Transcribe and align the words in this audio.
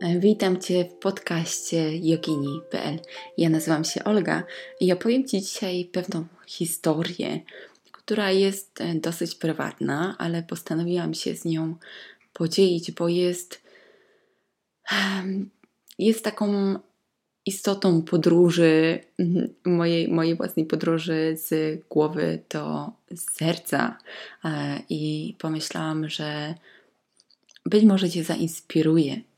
Witam 0.00 0.60
Cię 0.60 0.84
w 0.84 0.94
podcaście 0.94 1.96
jogini.pl. 1.96 2.98
Ja 3.38 3.48
nazywam 3.48 3.84
się 3.84 4.04
Olga 4.04 4.42
i 4.80 4.92
opowiem 4.92 5.28
Ci 5.28 5.40
dzisiaj 5.40 5.84
pewną 5.84 6.24
historię, 6.46 7.40
która 7.92 8.30
jest 8.30 8.80
e, 8.80 8.94
dosyć 8.94 9.34
prywatna, 9.34 10.16
ale 10.18 10.42
postanowiłam 10.42 11.14
się 11.14 11.36
z 11.36 11.44
nią 11.44 11.74
podzielić, 12.32 12.92
bo 12.92 13.08
jest, 13.08 13.62
jest 15.98 16.24
taką 16.24 16.78
istotą 17.46 18.02
podróży, 18.02 19.00
mojej, 19.64 20.08
mojej 20.08 20.36
własnej 20.36 20.66
podróży 20.66 21.36
z 21.36 21.80
głowy 21.88 22.42
do 22.50 22.90
serca. 23.16 23.98
E, 24.44 24.82
I 24.88 25.34
pomyślałam, 25.38 26.08
że 26.08 26.54
być 27.66 27.84
może 27.84 28.10
Cię 28.10 28.24
zainspiruje 28.24 29.29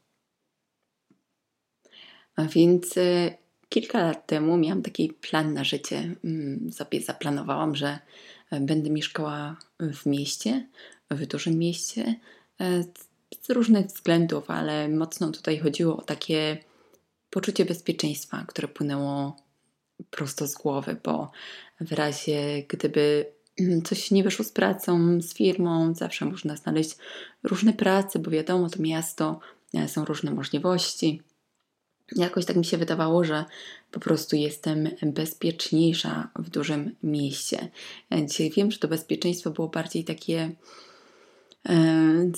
a 2.42 2.48
więc 2.48 2.96
e, 2.96 3.34
kilka 3.68 3.98
lat 4.02 4.26
temu 4.26 4.56
miałam 4.56 4.82
taki 4.82 5.12
plan 5.12 5.54
na 5.54 5.64
życie. 5.64 6.14
Mm, 6.24 6.72
sobie 6.72 7.00
zaplanowałam, 7.00 7.76
że 7.76 7.98
e, 8.50 8.60
będę 8.60 8.90
mieszkała 8.90 9.56
w 9.80 10.06
mieście, 10.06 10.66
w 11.10 11.26
dużym 11.26 11.58
mieście, 11.58 12.14
e, 12.60 12.82
z 13.42 13.50
różnych 13.50 13.86
względów, 13.86 14.50
ale 14.50 14.88
mocno 14.88 15.30
tutaj 15.30 15.58
chodziło 15.58 15.96
o 15.96 16.02
takie 16.02 16.58
poczucie 17.30 17.64
bezpieczeństwa, 17.64 18.44
które 18.48 18.68
płynęło 18.68 19.36
prosto 20.10 20.46
z 20.46 20.54
głowy, 20.54 20.96
bo 21.04 21.30
w 21.80 21.92
razie 21.92 22.62
gdyby 22.68 23.26
mm, 23.60 23.82
coś 23.82 24.10
nie 24.10 24.24
wyszło 24.24 24.44
z 24.44 24.52
pracą, 24.52 25.20
z 25.22 25.34
firmą, 25.34 25.94
zawsze 25.94 26.24
można 26.24 26.56
znaleźć 26.56 26.96
różne 27.42 27.72
prace, 27.72 28.18
bo 28.18 28.30
wiadomo, 28.30 28.70
to 28.70 28.82
miasto, 28.82 29.40
są 29.86 30.04
różne 30.04 30.30
możliwości 30.30 31.22
jakoś 32.16 32.44
tak 32.44 32.56
mi 32.56 32.64
się 32.64 32.78
wydawało, 32.78 33.24
że 33.24 33.44
po 33.90 34.00
prostu 34.00 34.36
jestem 34.36 34.88
bezpieczniejsza 35.02 36.30
w 36.36 36.50
dużym 36.50 36.94
mieście. 37.02 37.68
Dzisiaj 38.26 38.50
wiem, 38.50 38.70
że 38.70 38.78
to 38.78 38.88
bezpieczeństwo 38.88 39.50
było 39.50 39.68
bardziej 39.68 40.04
takie 40.04 40.50
e, 41.68 41.74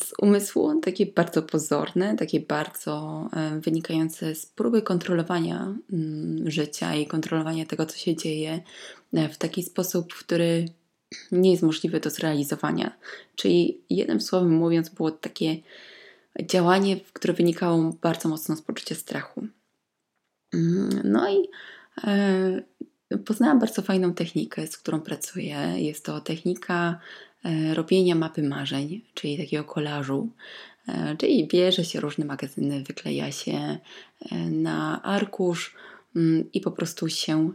z 0.04 0.12
umysłu, 0.22 0.80
takie 0.80 1.06
bardzo 1.06 1.42
pozorne, 1.42 2.16
takie 2.16 2.40
bardzo 2.40 3.28
e, 3.32 3.60
wynikające 3.60 4.34
z 4.34 4.46
próby 4.46 4.82
kontrolowania 4.82 5.74
mm, 5.92 6.50
życia 6.50 6.94
i 6.94 7.06
kontrolowania 7.06 7.66
tego, 7.66 7.86
co 7.86 7.96
się 7.96 8.16
dzieje 8.16 8.60
e, 9.12 9.28
w 9.28 9.38
taki 9.38 9.62
sposób, 9.62 10.14
który 10.14 10.68
nie 11.32 11.50
jest 11.50 11.62
możliwy 11.62 12.00
do 12.00 12.10
zrealizowania. 12.10 12.96
Czyli 13.36 13.80
jednym 13.90 14.20
słowem 14.20 14.52
mówiąc, 14.52 14.88
było 14.88 15.10
takie 15.10 15.56
działanie, 16.42 16.96
które 17.12 17.34
wynikało 17.34 17.92
bardzo 18.02 18.28
mocno 18.28 18.56
z 18.56 18.62
poczucia 18.62 18.94
strachu. 18.94 19.46
Mm, 20.54 21.00
no 21.04 21.30
i 21.30 21.48
e, 22.04 22.62
poznałam 23.24 23.58
bardzo 23.58 23.82
fajną 23.82 24.14
technikę, 24.14 24.66
z 24.66 24.78
którą 24.78 25.00
pracuję. 25.00 25.56
Jest 25.76 26.04
to 26.04 26.20
technika 26.20 27.00
e, 27.44 27.74
robienia 27.74 28.14
mapy 28.14 28.42
marzeń, 28.42 29.04
czyli 29.14 29.38
takiego 29.38 29.64
kolażu. 29.64 30.28
E, 30.88 31.16
czyli 31.16 31.48
bierze 31.48 31.84
się 31.84 32.00
różne 32.00 32.24
magazyny, 32.24 32.82
wykleja 32.82 33.32
się 33.32 33.78
na 34.50 35.02
arkusz 35.02 35.74
mm, 36.16 36.52
i 36.52 36.60
po 36.60 36.70
prostu 36.70 37.08
się 37.08 37.50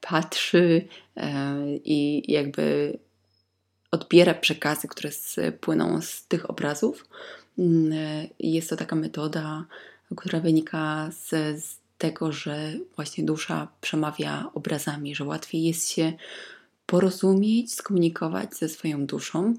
patrzy 0.00 0.88
i 1.84 2.22
jakby 2.32 2.98
odbiera 3.90 4.34
przekazy, 4.34 4.88
które 4.88 5.10
płyną 5.60 6.02
z 6.02 6.26
tych 6.26 6.50
obrazów. 6.50 7.08
Mm, 7.58 7.92
jest 8.38 8.70
to 8.70 8.76
taka 8.76 8.96
metoda, 8.96 9.66
która 10.16 10.40
wynika 10.40 11.10
z, 11.10 11.28
z 11.62 11.81
tego, 12.02 12.32
że 12.32 12.72
właśnie 12.96 13.24
dusza 13.24 13.68
przemawia 13.80 14.50
obrazami, 14.54 15.14
że 15.14 15.24
łatwiej 15.24 15.62
jest 15.62 15.88
się 15.88 16.12
porozumieć, 16.86 17.74
skomunikować 17.74 18.54
ze 18.54 18.68
swoją 18.68 19.06
duszą, 19.06 19.54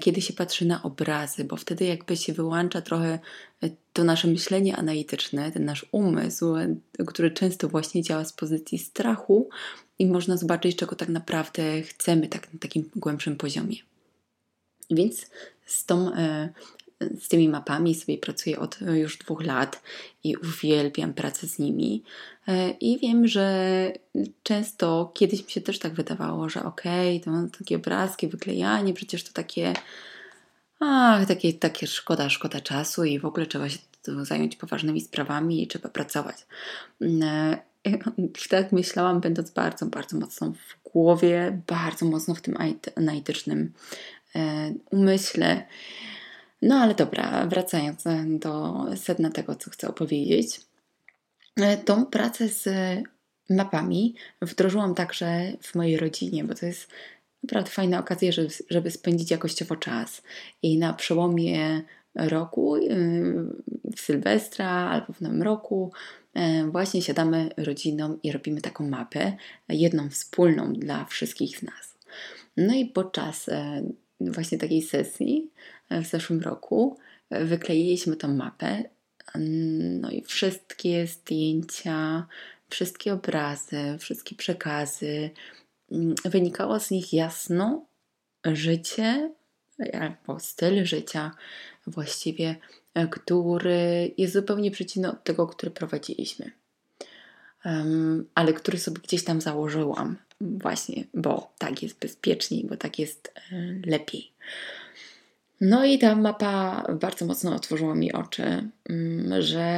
kiedy 0.00 0.20
się 0.22 0.32
patrzy 0.32 0.64
na 0.66 0.82
obrazy, 0.82 1.44
bo 1.44 1.56
wtedy 1.56 1.84
jakby 1.84 2.16
się 2.16 2.32
wyłącza 2.32 2.82
trochę 2.82 3.18
e, 3.62 3.70
to 3.92 4.04
nasze 4.04 4.28
myślenie 4.28 4.76
analityczne, 4.76 5.52
ten 5.52 5.64
nasz 5.64 5.86
umysł, 5.92 6.56
e, 6.56 6.76
który 7.06 7.30
często 7.30 7.68
właśnie 7.68 8.02
działa 8.02 8.24
z 8.24 8.32
pozycji 8.32 8.78
strachu 8.78 9.48
i 9.98 10.06
można 10.06 10.36
zobaczyć, 10.36 10.76
czego 10.76 10.96
tak 10.96 11.08
naprawdę 11.08 11.82
chcemy 11.82 12.28
tak, 12.28 12.52
na 12.52 12.58
takim 12.58 12.90
głębszym 12.96 13.36
poziomie. 13.36 13.76
Więc 14.90 15.26
z 15.66 15.84
tą 15.84 16.14
e, 16.14 16.48
z 17.20 17.28
tymi 17.28 17.48
mapami 17.48 17.94
sobie 17.94 18.18
pracuję 18.18 18.58
od 18.58 18.80
już 18.80 19.18
dwóch 19.18 19.46
lat 19.46 19.82
i 20.24 20.36
uwielbiam 20.36 21.14
pracę 21.14 21.46
z 21.46 21.58
nimi. 21.58 22.02
E, 22.48 22.70
I 22.70 22.98
wiem, 22.98 23.28
że 23.28 23.92
często 24.42 25.10
kiedyś 25.14 25.44
mi 25.44 25.50
się 25.50 25.60
też 25.60 25.78
tak 25.78 25.94
wydawało, 25.94 26.48
że 26.48 26.64
okej, 26.64 27.20
okay, 27.20 27.48
to 27.50 27.58
takie 27.58 27.76
obrazki, 27.76 28.28
wyklejanie, 28.28 28.94
przecież 28.94 29.24
to 29.24 29.32
takie, 29.32 29.74
ach, 30.80 31.26
takie, 31.26 31.52
takie 31.52 31.86
szkoda, 31.86 32.30
szkoda 32.30 32.60
czasu 32.60 33.04
i 33.04 33.18
w 33.18 33.24
ogóle 33.24 33.46
trzeba 33.46 33.68
się 33.68 33.78
zająć 34.22 34.56
poważnymi 34.56 35.00
sprawami 35.00 35.62
i 35.62 35.66
trzeba 35.66 35.88
pracować. 35.88 36.36
E, 37.02 37.58
tak 38.50 38.72
myślałam, 38.72 39.20
będąc 39.20 39.50
bardzo, 39.50 39.86
bardzo 39.86 40.16
mocno 40.16 40.52
w 40.52 40.90
głowie, 40.92 41.62
bardzo 41.66 42.06
mocno 42.06 42.34
w 42.34 42.40
tym 42.40 42.56
analitycznym 42.96 43.72
e, 44.36 44.72
umyśle. 44.90 45.66
No 46.62 46.74
ale 46.74 46.94
dobra, 46.94 47.46
wracając 47.46 48.04
do 48.26 48.84
sedna 48.96 49.30
tego, 49.30 49.54
co 49.54 49.70
chcę 49.70 49.88
opowiedzieć. 49.88 50.60
E, 51.56 51.76
tą 51.76 52.06
pracę 52.06 52.48
z 52.48 52.68
mapami 53.50 54.14
wdrożyłam 54.42 54.94
także 54.94 55.52
w 55.60 55.74
mojej 55.74 55.96
rodzinie, 55.96 56.44
bo 56.44 56.54
to 56.54 56.66
jest 56.66 56.88
naprawdę 57.42 57.70
fajna 57.70 57.98
okazja, 57.98 58.32
żeby, 58.32 58.48
żeby 58.70 58.90
spędzić 58.90 59.30
jakościowo 59.30 59.76
czas. 59.76 60.22
I 60.62 60.78
na 60.78 60.92
przełomie 60.92 61.82
roku, 62.14 62.76
y, 62.76 62.90
w 63.96 64.00
Sylwestra 64.00 64.68
albo 64.68 65.12
w 65.12 65.20
Nowym 65.20 65.42
Roku, 65.42 65.92
e, 66.34 66.66
właśnie 66.66 67.02
siadamy 67.02 67.48
rodziną 67.56 68.18
i 68.22 68.32
robimy 68.32 68.60
taką 68.60 68.88
mapę, 68.88 69.32
jedną 69.68 70.08
wspólną 70.10 70.72
dla 70.72 71.04
wszystkich 71.04 71.58
z 71.58 71.62
nas. 71.62 71.98
No 72.56 72.74
i 72.74 72.86
podczas 72.86 73.48
e, 73.48 73.82
właśnie 74.20 74.58
takiej 74.58 74.82
sesji 74.82 75.50
w 76.00 76.06
zeszłym 76.06 76.40
roku 76.40 76.98
wykleiliśmy 77.30 78.16
tą 78.16 78.28
mapę. 78.28 78.84
No 80.00 80.10
i 80.10 80.22
wszystkie 80.22 81.06
zdjęcia, 81.06 82.26
wszystkie 82.68 83.12
obrazy, 83.12 83.96
wszystkie 83.98 84.36
przekazy, 84.36 85.30
wynikało 86.24 86.80
z 86.80 86.90
nich 86.90 87.12
jasno 87.12 87.86
życie 88.44 89.32
albo 89.92 90.40
styl 90.40 90.84
życia 90.84 91.30
właściwie, 91.86 92.56
który 93.10 94.14
jest 94.18 94.32
zupełnie 94.32 94.70
przeciwny 94.70 95.10
od 95.10 95.24
tego, 95.24 95.46
który 95.46 95.70
prowadziliśmy. 95.70 96.50
Um, 97.64 98.28
ale 98.34 98.52
który 98.52 98.78
sobie 98.78 99.00
gdzieś 99.02 99.24
tam 99.24 99.40
założyłam, 99.40 100.16
właśnie, 100.40 101.04
bo 101.14 101.52
tak 101.58 101.82
jest 101.82 101.98
bezpieczniej, 101.98 102.64
bo 102.64 102.76
tak 102.76 102.98
jest 102.98 103.32
e, 103.36 103.56
lepiej. 103.86 104.32
No 105.64 105.84
i 105.84 105.98
ta 105.98 106.14
mapa 106.14 106.84
bardzo 107.00 107.26
mocno 107.26 107.54
otworzyła 107.54 107.94
mi 107.94 108.12
oczy, 108.12 108.70
mm, 108.88 109.42
że 109.42 109.68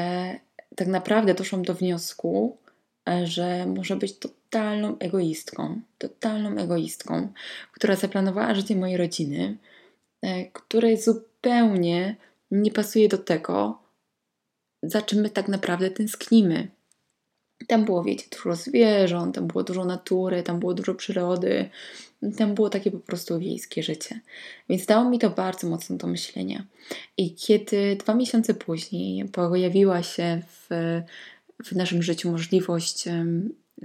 tak 0.76 0.88
naprawdę 0.88 1.34
doszłam 1.34 1.62
do 1.62 1.74
wniosku, 1.74 2.58
e, 3.08 3.26
że 3.26 3.66
może 3.66 3.96
być 3.96 4.18
totalną 4.18 4.98
egoistką, 4.98 5.80
totalną 5.98 6.56
egoistką, 6.58 7.32
która 7.72 7.96
zaplanowała 7.96 8.54
życie 8.54 8.76
mojej 8.76 8.96
rodziny, 8.96 9.56
e, 10.22 10.44
której 10.44 11.02
zupełnie 11.02 12.16
nie 12.50 12.70
pasuje 12.70 13.08
do 13.08 13.18
tego, 13.18 13.78
za 14.82 15.02
czym 15.02 15.20
my 15.20 15.30
tak 15.30 15.48
naprawdę 15.48 15.90
tęsknimy. 15.90 16.68
Tam 17.66 17.84
było, 17.84 18.04
wiecie, 18.04 18.24
dużo 18.30 18.56
zwierząt, 18.56 19.34
tam 19.34 19.46
było 19.46 19.64
dużo 19.64 19.84
natury, 19.84 20.42
tam 20.42 20.60
było 20.60 20.74
dużo 20.74 20.94
przyrody, 20.94 21.70
tam 22.36 22.54
było 22.54 22.70
takie 22.70 22.90
po 22.90 22.98
prostu 22.98 23.38
wiejskie 23.38 23.82
życie. 23.82 24.20
Więc 24.68 24.86
dało 24.86 25.10
mi 25.10 25.18
to 25.18 25.30
bardzo 25.30 25.68
mocno 25.68 25.96
do 25.96 26.06
myślenia. 26.06 26.64
I 27.16 27.34
kiedy 27.34 27.96
dwa 27.96 28.14
miesiące 28.14 28.54
później 28.54 29.24
pojawiła 29.24 30.02
się 30.02 30.42
w, 30.48 30.66
w 31.64 31.72
naszym 31.72 32.02
życiu 32.02 32.30
możliwość 32.30 33.04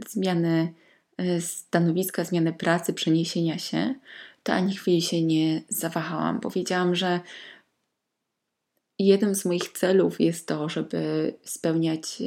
zmiany 0.07 0.73
e, 1.17 1.41
stanowiska, 1.41 2.23
zmiany 2.23 2.53
pracy, 2.53 2.93
przeniesienia 2.93 3.57
się, 3.57 3.95
to 4.43 4.53
ani 4.53 4.75
chwili 4.75 5.01
się 5.01 5.21
nie 5.23 5.61
zawahałam. 5.69 6.39
Powiedziałam, 6.39 6.95
że 6.95 7.19
jednym 8.99 9.35
z 9.35 9.45
moich 9.45 9.69
celów 9.69 10.21
jest 10.21 10.47
to, 10.47 10.69
żeby 10.69 11.33
spełniać. 11.43 12.21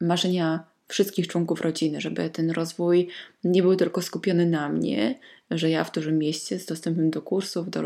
Marzenia 0.00 0.64
wszystkich 0.88 1.28
członków 1.28 1.60
rodziny, 1.60 2.00
żeby 2.00 2.30
ten 2.30 2.50
rozwój 2.50 3.08
nie 3.44 3.62
był 3.62 3.76
tylko 3.76 4.02
skupiony 4.02 4.46
na 4.46 4.68
mnie, 4.68 5.18
że 5.50 5.70
ja 5.70 5.84
w 5.84 5.92
dużym 5.92 6.18
mieście 6.18 6.58
z 6.58 6.66
dostępem 6.66 7.10
do 7.10 7.22
kursów, 7.22 7.70
do 7.70 7.82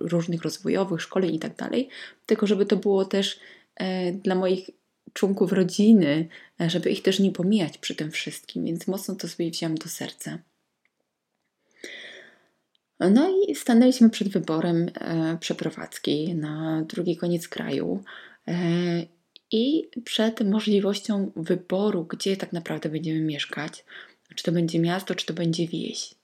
różnych 0.00 0.42
rozwojowych, 0.42 1.02
szkoleń 1.02 1.34
i 1.34 1.38
tak 1.38 1.56
dalej, 1.56 1.88
tylko 2.26 2.46
żeby 2.46 2.66
to 2.66 2.76
było 2.76 3.04
też 3.04 3.40
e, 3.76 4.12
dla 4.12 4.34
moich 4.34 4.70
członków 5.12 5.52
rodziny, 5.52 6.28
e, 6.60 6.70
żeby 6.70 6.90
ich 6.90 7.02
też 7.02 7.20
nie 7.20 7.32
pomijać 7.32 7.78
przy 7.78 7.94
tym 7.94 8.10
wszystkim, 8.10 8.64
więc 8.64 8.86
mocno 8.86 9.14
to 9.14 9.28
sobie 9.28 9.50
wziąłem 9.50 9.74
do 9.74 9.88
serca. 9.88 10.38
No 13.00 13.30
i 13.48 13.54
stanęliśmy 13.54 14.10
przed 14.10 14.28
wyborem 14.28 14.90
e, 14.94 15.38
przeprowadzki 15.40 16.34
na 16.34 16.82
drugi 16.82 17.16
koniec 17.16 17.48
kraju 17.48 18.02
i 19.50 19.88
przed 20.04 20.40
możliwością 20.40 21.32
wyboru, 21.36 22.04
gdzie 22.04 22.36
tak 22.36 22.52
naprawdę 22.52 22.88
będziemy 22.88 23.20
mieszkać, 23.20 23.84
czy 24.34 24.44
to 24.44 24.52
będzie 24.52 24.78
miasto, 24.78 25.14
czy 25.14 25.26
to 25.26 25.34
będzie 25.34 25.66
wieś. 25.66 26.14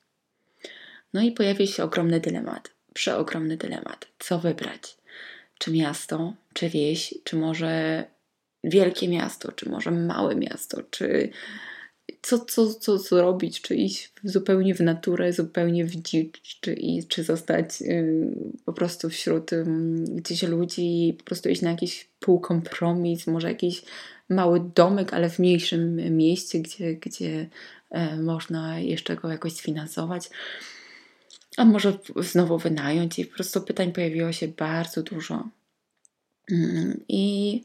No 1.14 1.22
i 1.22 1.32
pojawił 1.32 1.66
się 1.66 1.84
ogromny 1.84 2.20
dylemat, 2.20 2.70
przeogromny 2.94 3.56
dylemat. 3.56 4.06
Co 4.18 4.38
wybrać? 4.38 4.96
Czy 5.58 5.72
miasto, 5.72 6.34
czy 6.52 6.68
wieś, 6.68 7.14
czy 7.24 7.36
może 7.36 8.04
wielkie 8.64 9.08
miasto, 9.08 9.52
czy 9.52 9.68
może 9.68 9.90
małe 9.90 10.36
miasto, 10.36 10.82
czy 10.90 11.30
co, 12.22 12.38
co, 12.38 12.74
co, 12.74 12.98
co 12.98 13.22
robić, 13.22 13.60
czy 13.60 13.74
iść 13.74 14.12
zupełnie 14.24 14.74
w 14.74 14.80
naturę, 14.80 15.32
zupełnie 15.32 15.84
w 15.84 15.96
dzicz, 15.96 16.60
czy, 16.60 16.76
czy 17.08 17.24
zostać 17.24 17.82
y, 17.82 18.34
po 18.64 18.72
prostu 18.72 19.10
wśród 19.10 19.52
y, 19.52 19.64
gdzieś 20.08 20.42
ludzi 20.42 21.08
i 21.08 21.14
po 21.14 21.24
prostu 21.24 21.48
iść 21.48 21.62
na 21.62 21.70
jakiś 21.70 22.08
półkompromis, 22.20 23.26
może 23.26 23.48
jakiś 23.48 23.82
mały 24.28 24.60
domek, 24.74 25.14
ale 25.14 25.30
w 25.30 25.38
mniejszym 25.38 26.16
mieście, 26.16 26.60
gdzie, 26.60 26.94
gdzie 26.94 27.48
y, 27.94 28.22
można 28.22 28.80
jeszcze 28.80 29.16
go 29.16 29.28
jakoś 29.28 29.52
sfinansować. 29.52 30.30
A 31.56 31.64
może 31.64 31.98
znowu 32.16 32.58
wynająć 32.58 33.18
i 33.18 33.26
po 33.26 33.34
prostu 33.34 33.60
pytań 33.60 33.92
pojawiło 33.92 34.32
się 34.32 34.48
bardzo 34.48 35.02
dużo. 35.02 35.48
Mm, 36.50 37.00
I 37.08 37.64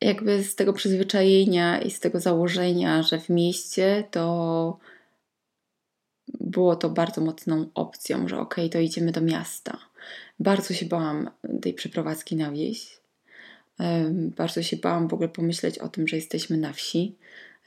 jakby 0.00 0.42
z 0.42 0.54
tego 0.54 0.72
przyzwyczajenia 0.72 1.80
i 1.80 1.90
z 1.90 2.00
tego 2.00 2.20
założenia, 2.20 3.02
że 3.02 3.20
w 3.20 3.28
mieście 3.28 4.04
to 4.10 4.78
było 6.40 6.76
to 6.76 6.90
bardzo 6.90 7.20
mocną 7.20 7.66
opcją, 7.74 8.28
że 8.28 8.38
okej, 8.38 8.64
okay, 8.64 8.70
to 8.72 8.80
idziemy 8.80 9.12
do 9.12 9.20
miasta. 9.20 9.78
Bardzo 10.40 10.74
się 10.74 10.86
bałam 10.86 11.30
tej 11.62 11.74
przeprowadzki 11.74 12.36
na 12.36 12.52
wieś. 12.52 13.00
Bardzo 14.12 14.62
się 14.62 14.76
bałam 14.76 15.08
w 15.08 15.14
ogóle 15.14 15.28
pomyśleć 15.28 15.78
o 15.78 15.88
tym, 15.88 16.08
że 16.08 16.16
jesteśmy 16.16 16.56
na 16.56 16.72
wsi. 16.72 17.16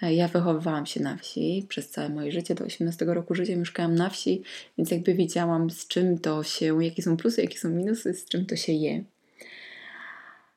E, 0.01 0.13
ja 0.13 0.27
wychowywałam 0.27 0.85
się 0.85 1.00
na 1.00 1.18
wsi 1.18 1.65
przez 1.69 1.89
całe 1.89 2.09
moje 2.09 2.31
życie, 2.31 2.56
do 2.56 2.65
18 2.65 3.06
roku 3.06 3.35
życia 3.35 3.56
mieszkałam 3.56 3.95
na 3.95 4.09
wsi, 4.09 4.44
więc 4.77 4.91
jakby 4.91 5.13
wiedziałam 5.13 5.69
z 5.69 5.88
czym 5.88 6.19
to 6.19 6.44
się, 6.44 6.83
jakie 6.83 7.03
są 7.03 7.18
plusy, 7.18 7.41
jakie 7.41 7.59
są 7.59 7.69
minusy, 7.69 8.13
z 8.13 8.25
czym 8.25 8.45
to 8.45 8.56
się 8.56 8.74
je. 8.74 9.03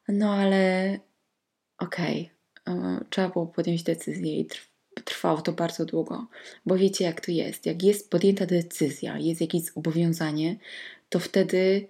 No 0.08 0.34
ale 0.34 0.98
okej, 1.78 2.30
okay, 2.64 3.04
trzeba 3.10 3.28
było 3.28 3.46
podjąć 3.46 3.82
decyzję 3.82 4.40
i 4.40 4.48
trwało 5.04 5.42
to 5.42 5.52
bardzo 5.52 5.84
długo, 5.84 6.26
bo 6.66 6.76
wiecie 6.76 7.04
jak 7.04 7.20
to 7.20 7.32
jest. 7.32 7.66
Jak 7.66 7.82
jest 7.82 8.10
podjęta 8.10 8.46
decyzja, 8.46 9.18
jest 9.18 9.40
jakieś 9.40 9.62
zobowiązanie, 9.62 10.56
to 11.08 11.18
wtedy 11.18 11.88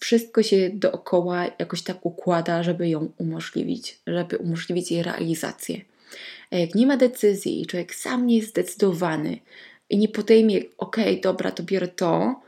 wszystko 0.00 0.42
się 0.42 0.70
dookoła 0.74 1.46
jakoś 1.58 1.82
tak 1.82 2.06
układa, 2.06 2.62
żeby 2.62 2.88
ją 2.88 3.12
umożliwić, 3.18 4.00
żeby 4.06 4.38
umożliwić 4.38 4.90
jej 4.90 5.02
realizację. 5.02 5.80
A 6.50 6.56
jak 6.56 6.74
nie 6.74 6.86
ma 6.86 6.96
decyzji 6.96 7.62
i 7.62 7.66
człowiek 7.66 7.94
sam 7.94 8.26
nie 8.26 8.36
jest 8.36 8.48
zdecydowany 8.48 9.38
i 9.90 9.98
nie 9.98 10.08
podejmie, 10.08 10.56
okej, 10.56 11.08
okay, 11.08 11.20
dobra, 11.20 11.50
to 11.50 11.62
biorę 11.62 11.88
to, 11.88 12.40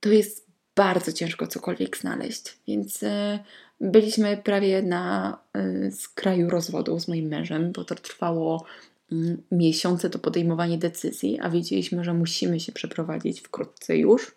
to 0.00 0.08
jest 0.08 0.46
bardzo 0.76 1.12
ciężko 1.12 1.46
cokolwiek 1.46 1.96
znaleźć. 1.96 2.58
Więc 2.66 3.02
e, 3.02 3.38
byliśmy 3.80 4.36
prawie 4.36 4.82
na 4.82 5.38
e, 5.54 5.90
skraju 5.90 6.50
rozwodu 6.50 7.00
z 7.00 7.08
moim 7.08 7.28
mężem, 7.28 7.72
bo 7.72 7.84
to 7.84 7.94
trwało 7.94 8.64
mm, 9.12 9.42
miesiące 9.52 10.10
to 10.10 10.18
podejmowanie 10.18 10.78
decyzji, 10.78 11.38
a 11.42 11.50
wiedzieliśmy, 11.50 12.04
że 12.04 12.14
musimy 12.14 12.60
się 12.60 12.72
przeprowadzić 12.72 13.40
wkrótce 13.40 13.96
już. 13.96 14.34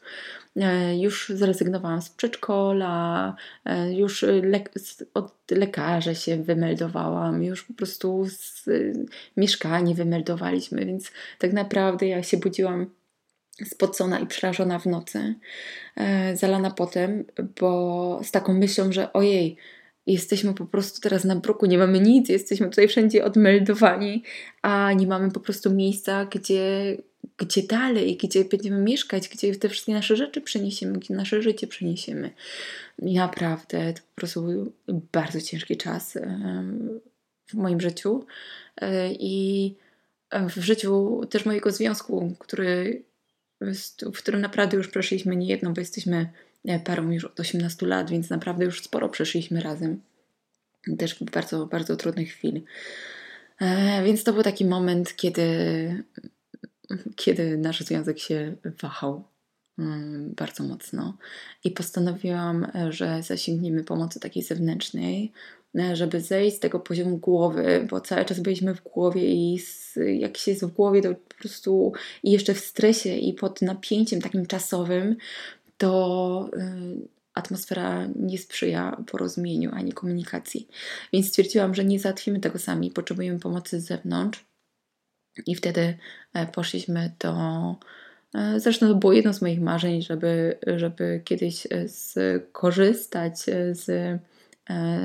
E, 0.55 0.97
już 0.97 1.31
zrezygnowałam 1.35 2.01
z 2.01 2.09
przedszkola, 2.09 3.35
już 3.91 4.21
le 4.21 4.63
od 5.13 5.33
lekarza 5.51 6.15
się 6.15 6.43
wymeldowałam, 6.43 7.43
już 7.43 7.63
po 7.63 7.73
prostu 7.73 8.25
z 8.29 8.65
mieszkanie 9.37 9.95
wymeldowaliśmy, 9.95 10.85
więc 10.85 11.11
tak 11.39 11.53
naprawdę 11.53 12.07
ja 12.07 12.23
się 12.23 12.37
budziłam 12.37 12.87
spocona 13.65 14.19
i 14.19 14.27
przerażona 14.27 14.79
w 14.79 14.85
nocy, 14.85 15.35
e, 15.95 16.37
zalana 16.37 16.71
potem, 16.71 17.25
bo 17.59 18.21
z 18.23 18.31
taką 18.31 18.53
myślą, 18.53 18.91
że 18.91 19.13
ojej, 19.13 19.57
jesteśmy 20.05 20.53
po 20.53 20.65
prostu 20.65 21.01
teraz 21.01 21.23
na 21.23 21.35
bruku, 21.35 21.65
nie 21.65 21.77
mamy 21.77 21.99
nic, 21.99 22.29
jesteśmy 22.29 22.69
tutaj 22.69 22.87
wszędzie 22.87 23.25
odmeldowani, 23.25 24.23
a 24.61 24.93
nie 24.93 25.07
mamy 25.07 25.31
po 25.31 25.39
prostu 25.39 25.73
miejsca, 25.73 26.25
gdzie, 26.25 26.97
gdzie 27.37 27.63
dalej, 27.63 28.17
gdzie 28.17 28.45
będziemy 28.45 28.81
mieszkać, 28.81 29.29
gdzie 29.29 29.55
te 29.55 29.69
wszystkie 29.69 29.93
nasze 29.93 30.15
rzeczy 30.15 30.41
przeniesiemy, 30.41 30.99
gdzie 30.99 31.13
nasze 31.13 31.41
życie 31.41 31.67
przeniesiemy. 31.67 32.31
I 32.99 33.13
naprawdę 33.13 33.93
to 33.93 33.99
po 33.99 34.15
prostu 34.15 34.41
był 34.41 34.71
bardzo 35.11 35.41
ciężki 35.41 35.77
czas 35.77 36.17
w 37.47 37.53
moim 37.53 37.81
życiu 37.81 38.25
e, 38.81 39.11
i 39.13 39.75
w 40.31 40.61
życiu 40.61 41.21
też 41.29 41.45
mojego 41.45 41.71
związku, 41.71 42.35
który 42.39 43.03
w 44.13 44.17
którym 44.17 44.41
naprawdę 44.41 44.77
już 44.77 44.87
przeszliśmy 44.87 45.35
nie 45.35 45.47
jedno, 45.47 45.71
bo 45.71 45.81
jesteśmy 45.81 46.29
e, 46.65 46.79
parą 46.79 47.11
już 47.11 47.25
od 47.25 47.39
18 47.39 47.85
lat, 47.85 48.09
więc 48.09 48.29
naprawdę 48.29 48.65
już 48.65 48.83
sporo 48.83 49.09
przeszliśmy 49.09 49.61
razem. 49.61 50.01
Też 50.97 51.23
bardzo, 51.23 51.65
bardzo 51.65 51.95
trudnych 51.95 52.29
chwil. 52.29 52.61
E, 53.59 54.03
więc 54.03 54.23
to 54.23 54.33
był 54.33 54.43
taki 54.43 54.65
moment, 54.65 55.15
kiedy, 55.15 55.45
kiedy 57.15 57.57
nasz 57.57 57.81
związek 57.81 58.19
się 58.19 58.55
wahał 58.81 59.23
mm, 59.79 60.33
bardzo 60.35 60.63
mocno 60.63 61.17
i 61.63 61.71
postanowiłam, 61.71 62.67
e, 62.75 62.91
że 62.91 63.23
zasięgniemy 63.23 63.83
pomocy 63.83 64.19
takiej 64.19 64.43
zewnętrznej, 64.43 65.31
żeby 65.93 66.21
zejść 66.21 66.57
z 66.57 66.59
tego 66.59 66.79
poziomu 66.79 67.17
głowy, 67.17 67.87
bo 67.89 68.01
cały 68.01 68.25
czas 68.25 68.39
byliśmy 68.39 68.75
w 68.75 68.83
głowie 68.83 69.33
i 69.33 69.59
z, 69.59 69.99
jak 70.19 70.37
się 70.37 70.51
jest 70.51 70.65
w 70.65 70.71
głowie, 70.71 71.01
to 71.01 71.13
po 71.13 71.35
prostu 71.39 71.93
i 72.23 72.31
jeszcze 72.31 72.53
w 72.53 72.59
stresie 72.59 73.17
i 73.17 73.33
pod 73.33 73.61
napięciem 73.61 74.21
takim 74.21 74.45
czasowym, 74.45 75.15
to 75.77 76.49
y, 76.53 77.07
atmosfera 77.33 78.07
nie 78.15 78.37
sprzyja 78.37 79.03
porozumieniu 79.07 79.71
ani 79.73 79.91
komunikacji. 79.91 80.67
Więc 81.13 81.27
stwierdziłam, 81.27 81.75
że 81.75 81.85
nie 81.85 81.99
załatwimy 81.99 82.39
tego 82.39 82.59
sami, 82.59 82.91
potrzebujemy 82.91 83.39
pomocy 83.39 83.79
z 83.79 83.85
zewnątrz. 83.85 84.45
I 85.45 85.55
wtedy 85.55 85.97
e, 86.33 86.47
poszliśmy 86.47 87.11
do. 87.19 87.35
Zresztą 88.57 88.87
to 88.87 88.95
było 88.95 89.13
jedno 89.13 89.33
z 89.33 89.41
moich 89.41 89.61
marzeń, 89.61 90.01
żeby, 90.01 90.57
żeby 90.77 91.21
kiedyś 91.25 91.67
skorzystać 91.87 93.39
z 93.71 93.89
E, 93.89 94.19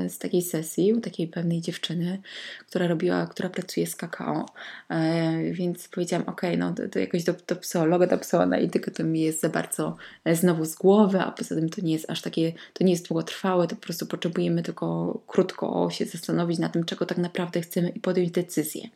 z 0.07 0.17
takiej 0.17 0.41
sesji 0.41 0.93
u 0.93 1.01
takiej 1.01 1.27
pewnej 1.27 1.61
dziewczyny, 1.61 2.21
która 2.67 2.87
robiła, 2.87 3.27
która 3.27 3.49
pracuje 3.49 3.87
z 3.87 3.95
kakao, 3.95 4.45
e, 4.89 5.51
więc 5.51 5.87
powiedziałam, 5.87 6.27
ok, 6.27 6.41
no 6.57 6.73
to, 6.73 6.89
to 6.89 6.99
jakoś 6.99 7.23
do, 7.23 7.33
do 7.47 7.55
psychologa, 7.55 8.07
do 8.07 8.17
psychoanalityka 8.17 8.91
to 8.91 9.03
mi 9.03 9.21
jest 9.21 9.41
za 9.41 9.49
bardzo 9.49 9.97
e, 10.25 10.35
znowu 10.35 10.65
z 10.65 10.75
głowy, 10.75 11.19
a 11.19 11.31
poza 11.31 11.55
tym 11.55 11.69
to 11.69 11.81
nie 11.81 11.93
jest 11.93 12.09
aż 12.09 12.21
takie, 12.21 12.53
to 12.73 12.83
nie 12.83 12.91
jest 12.91 13.07
długotrwałe, 13.07 13.67
to 13.67 13.75
po 13.75 13.81
prostu 13.81 14.05
potrzebujemy 14.05 14.63
tylko 14.63 15.19
krótko 15.27 15.89
się 15.91 16.05
zastanowić 16.05 16.59
na 16.59 16.69
tym, 16.69 16.83
czego 16.83 17.05
tak 17.05 17.17
naprawdę 17.17 17.61
chcemy 17.61 17.89
i 17.89 17.99
podjąć 17.99 18.31
decyzję. 18.31 18.89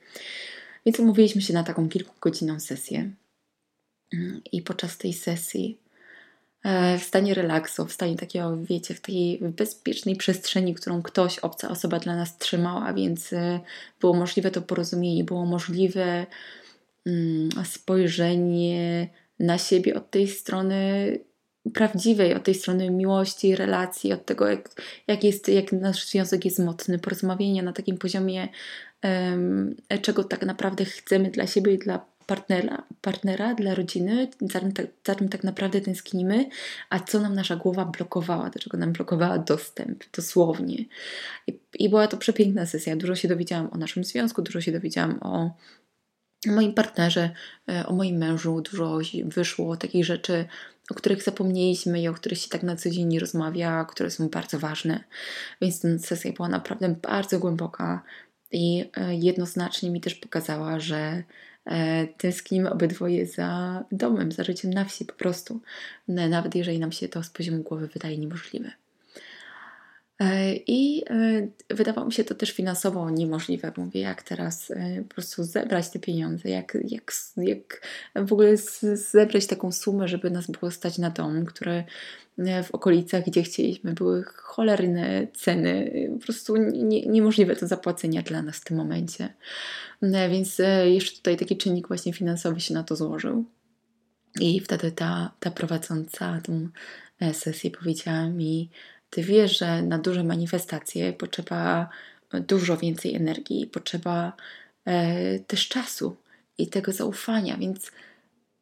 Więc 0.86 1.00
umówiliśmy 1.00 1.42
się 1.42 1.54
na 1.54 1.64
taką 1.64 1.90
kilkugodzinną 1.90 2.60
sesję 2.60 3.12
mm, 4.14 4.42
i 4.52 4.62
podczas 4.62 4.98
tej 4.98 5.14
sesji 5.14 5.78
E, 5.91 5.91
w 7.00 7.04
stanie 7.04 7.34
relaksu, 7.34 7.86
w 7.86 7.92
stanie 7.92 8.16
takiego, 8.16 8.58
wiecie, 8.58 8.94
w 8.94 9.02
takiej 9.02 9.40
bezpiecznej 9.42 10.16
przestrzeni, 10.16 10.74
którą 10.74 11.02
ktoś, 11.02 11.40
obca 11.40 11.70
osoba 11.70 12.00
dla 12.00 12.16
nas 12.16 12.38
trzymała, 12.38 12.94
więc 12.94 13.34
e, 13.34 13.60
było 14.00 14.14
możliwe 14.14 14.52
to 14.52 14.62
porozumienie, 14.62 15.24
było 15.24 15.46
możliwe 15.46 16.26
mm, 17.06 17.50
spojrzenie 17.66 19.10
na 19.40 19.58
siebie 19.58 19.96
od 19.96 20.12
tej 20.12 20.28
strony 20.28 21.20
prawdziwej, 21.74 22.34
od 22.36 22.44
tej 22.44 22.56
strony 22.56 22.90
miłości, 22.90 23.56
relacji, 23.56 24.14
od 24.14 24.26
tego, 24.26 24.48
jak, 24.48 24.70
jak, 25.08 25.24
jest, 25.24 25.48
jak 25.48 25.72
nasz 25.72 26.08
związek 26.08 26.46
jest 26.46 26.60
mocny, 26.60 27.00
porozmawiania 27.00 27.64
na 27.64 27.74
takim 27.74 27.98
poziomie, 27.98 28.48
czego 30.02 30.24
tak 30.24 30.46
naprawdę 30.46 30.86
chcemy 30.86 31.32
dla 31.32 31.48
siebie 31.48 31.74
i 31.74 31.78
dla 31.78 32.11
partnera, 32.32 32.84
partnera 33.02 33.54
dla 33.56 33.76
rodziny, 33.76 34.28
za 34.42 34.60
czym, 34.60 34.72
tak, 34.72 34.86
za 35.08 35.16
czym 35.16 35.30
tak 35.30 35.44
naprawdę 35.44 35.82
tęsknimy, 35.82 36.50
a 36.90 37.00
co 37.00 37.20
nam 37.20 37.36
nasza 37.36 37.56
głowa 37.56 37.86
blokowała, 37.86 38.50
do 38.50 38.60
czego 38.60 38.78
nam 38.78 38.94
blokowała 38.94 39.38
dostęp, 39.38 40.04
dosłownie. 40.16 40.86
I, 41.48 41.60
I 41.80 41.90
była 41.90 42.08
to 42.08 42.18
przepiękna 42.18 42.66
sesja. 42.66 42.96
Dużo 42.96 43.16
się 43.16 43.28
dowiedziałam 43.28 43.70
o 43.72 43.78
naszym 43.78 44.04
związku, 44.04 44.42
dużo 44.42 44.62
się 44.62 44.72
dowiedziałam 44.72 45.20
o 45.22 45.52
o 46.50 46.52
moim 46.52 46.74
partnerze, 46.74 47.30
e, 47.70 47.86
o 47.88 47.94
moim 47.94 48.18
mężu 48.18 48.62
dużo 48.62 49.00
wyszło 49.26 49.78
takich 49.78 50.06
rzeczy, 50.06 50.46
o 50.92 50.94
których 50.94 51.24
zapomnieliśmy 51.24 52.02
i 52.02 52.08
o 52.08 52.14
których 52.14 52.40
się 52.40 52.50
tak 52.50 52.64
na 52.64 52.76
co 52.76 52.90
dzień 52.90 53.08
nie 53.08 53.20
rozmawia, 53.20 53.86
które 53.86 54.12
są 54.12 54.30
bardzo 54.30 54.60
ważne. 54.60 55.04
Więc 55.62 55.82
ta 55.82 55.88
sesja 56.00 56.34
była 56.34 56.50
naprawdę 56.50 56.96
bardzo 57.02 57.40
głęboka 57.40 58.04
i 58.52 58.90
e, 58.98 59.16
jednoznacznie 59.16 59.92
mi 59.92 60.02
też 60.02 60.16
pokazała, 60.16 60.80
że 60.80 61.24
tęsknimy 62.18 62.72
obydwoje 62.72 63.26
za 63.26 63.84
domem, 63.92 64.32
za 64.32 64.44
życiem 64.44 64.74
na 64.74 64.86
wsi 64.86 65.06
po 65.06 65.14
prostu, 65.14 65.62
nawet 66.08 66.56
jeżeli 66.56 66.80
nam 66.80 66.92
się 66.92 67.10
to 67.10 67.24
z 67.24 67.30
poziomu 67.30 67.64
głowy 67.64 67.88
wydaje 67.88 68.18
niemożliwe. 68.18 68.72
E, 70.22 70.56
I 70.56 71.04
e, 71.10 71.48
wydawało 71.76 72.08
mi 72.08 72.14
się 72.14 72.24
to 72.24 72.36
też 72.36 72.52
finansowo 72.52 73.10
niemożliwe. 73.10 73.72
Mówię, 73.78 74.02
jak 74.02 74.24
teraz 74.24 74.72
e, 74.72 75.04
po 75.10 75.14
prostu 75.16 75.44
zebrać 75.44 75.90
te 75.90 76.00
pieniądze, 76.00 76.50
jak, 76.50 76.78
jak, 76.88 77.14
jak 77.38 77.88
w 78.16 78.34
ogóle 78.34 78.58
zebrać 78.94 79.48
taką 79.48 79.72
sumę, 79.72 80.08
żeby 80.08 80.32
nas 80.32 80.52
było 80.52 80.72
stać 80.72 80.98
na 80.98 81.10
dom, 81.10 81.46
które 81.46 81.84
w 82.64 82.72
okolicach, 82.72 83.26
gdzie 83.26 83.44
chcieliśmy, 83.44 83.94
były 83.94 84.24
cholerne 84.24 85.28
ceny, 85.34 85.92
po 86.14 86.26
prostu 86.26 86.58
nie, 86.58 87.06
niemożliwe 87.06 87.56
do 87.56 87.68
zapłacenia 87.68 88.22
dla 88.22 88.42
nas 88.42 88.58
w 88.58 88.64
tym 88.64 88.78
momencie. 88.78 89.34
Więc 90.02 90.62
jeszcze 90.86 91.18
tutaj 91.18 91.38
taki 91.38 91.58
czynnik 91.58 91.88
właśnie 91.88 92.14
finansowy 92.14 92.60
się 92.60 92.74
na 92.74 92.84
to 92.84 92.96
złożył. 92.96 93.46
I 94.40 94.60
wtedy 94.60 94.92
ta, 94.92 95.32
ta 95.40 95.52
prowadząca 95.52 96.42
tą 96.44 96.70
sesję 97.34 97.72
powiedziała 97.72 98.30
mi, 98.30 98.70
ty 99.12 99.24
wiesz, 99.24 99.60
że 99.60 99.82
na 99.82 99.98
duże 99.98 100.24
manifestacje 100.24 101.14
potrzeba 101.14 101.90
dużo 102.34 102.78
więcej 102.78 103.16
energii, 103.16 103.68
potrzeba 103.68 104.34
e, 104.86 105.40
też 105.40 105.68
czasu 105.68 106.16
i 106.58 106.68
tego 106.68 106.92
zaufania, 106.92 107.58
więc 107.58 107.92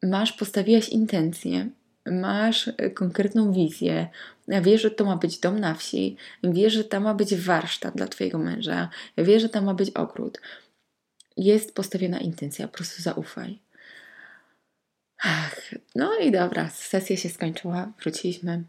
masz, 0.02 0.32
postawiłaś 0.32 0.88
intencję, 0.88 1.70
masz 2.06 2.68
e, 2.68 2.90
konkretną 2.90 3.52
wizję, 3.52 4.08
wiesz, 4.48 4.82
że 4.82 4.90
to 4.90 5.04
ma 5.04 5.16
być 5.16 5.38
dom 5.38 5.60
na 5.60 5.74
wsi, 5.74 6.16
wiesz, 6.44 6.72
że 6.72 6.84
tam 6.84 7.02
ma 7.02 7.14
być 7.14 7.34
warsztat 7.34 7.96
dla 7.96 8.08
Twojego 8.08 8.38
męża, 8.38 8.88
wiesz, 9.18 9.42
że 9.42 9.48
tam 9.48 9.64
ma 9.64 9.74
być 9.74 9.90
ogród. 9.90 10.40
Jest 11.36 11.74
postawiona 11.74 12.18
intencja, 12.18 12.68
po 12.68 12.74
prostu 12.74 13.02
zaufaj. 13.02 13.58
Ach, 15.22 15.74
no 15.94 16.18
i 16.18 16.32
dobra, 16.32 16.70
sesja 16.70 17.16
się 17.16 17.28
skończyła, 17.28 17.92
wróciliśmy 18.02 18.64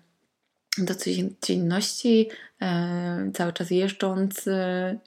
do 0.77 0.95
codzienności, 0.95 2.29
e, 2.61 3.31
cały 3.33 3.53
czas 3.53 3.71
jeżdżąc 3.71 4.47
e, 4.47 4.99